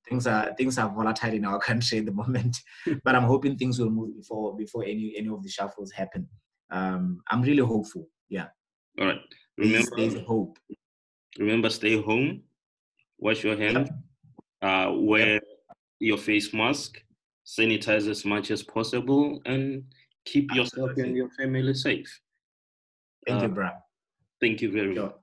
things 0.09 0.27
are 0.27 0.55
things 0.57 0.79
are 0.79 0.88
volatile 0.88 1.35
in 1.35 1.44
our 1.44 1.59
country 1.70 1.98
at 1.98 2.07
the 2.07 2.12
moment. 2.12 2.57
but 3.05 3.14
I'm 3.14 3.24
hoping 3.24 3.57
things 3.57 3.79
will 3.79 3.90
move 3.90 4.16
before 4.16 4.57
before 4.57 4.85
any 4.85 5.14
any 5.16 5.29
of 5.29 5.42
the 5.42 5.48
shuffles 5.48 5.92
happen. 5.92 6.29
Um, 6.70 7.20
I'm 7.31 7.42
really 7.42 7.62
hopeful. 7.62 8.09
Yeah. 8.29 8.48
All 9.01 9.07
right. 9.07 9.20
Remember, 9.57 9.88
there's, 9.96 10.14
there's 10.14 10.27
hope. 10.27 10.59
Remember, 11.38 11.70
stay 11.70 12.01
home. 12.01 12.42
Wash 13.18 13.42
your 13.44 13.57
hands. 13.57 13.88
Yep. 13.88 13.98
Uh, 14.61 14.92
wear 14.94 15.35
yep. 15.35 15.42
your 16.01 16.18
face 16.18 16.53
mask 16.53 17.01
sanitize 17.49 18.09
as 18.09 18.25
much 18.25 18.51
as 18.51 18.63
possible, 18.63 19.41
and 19.47 19.83
keep 20.27 20.51
Absolutely. 20.51 20.61
yourself 20.63 21.07
and 21.07 21.17
your 21.17 21.31
family 21.31 21.75
safe. 21.75 22.21
Thank 23.27 23.41
uh, 23.41 23.47
you, 23.47 23.53
Brad. 23.53 23.73
Thank 24.41 24.61
you 24.61 24.71
very 24.71 24.95
sure. 24.95 25.05
much. 25.05 25.15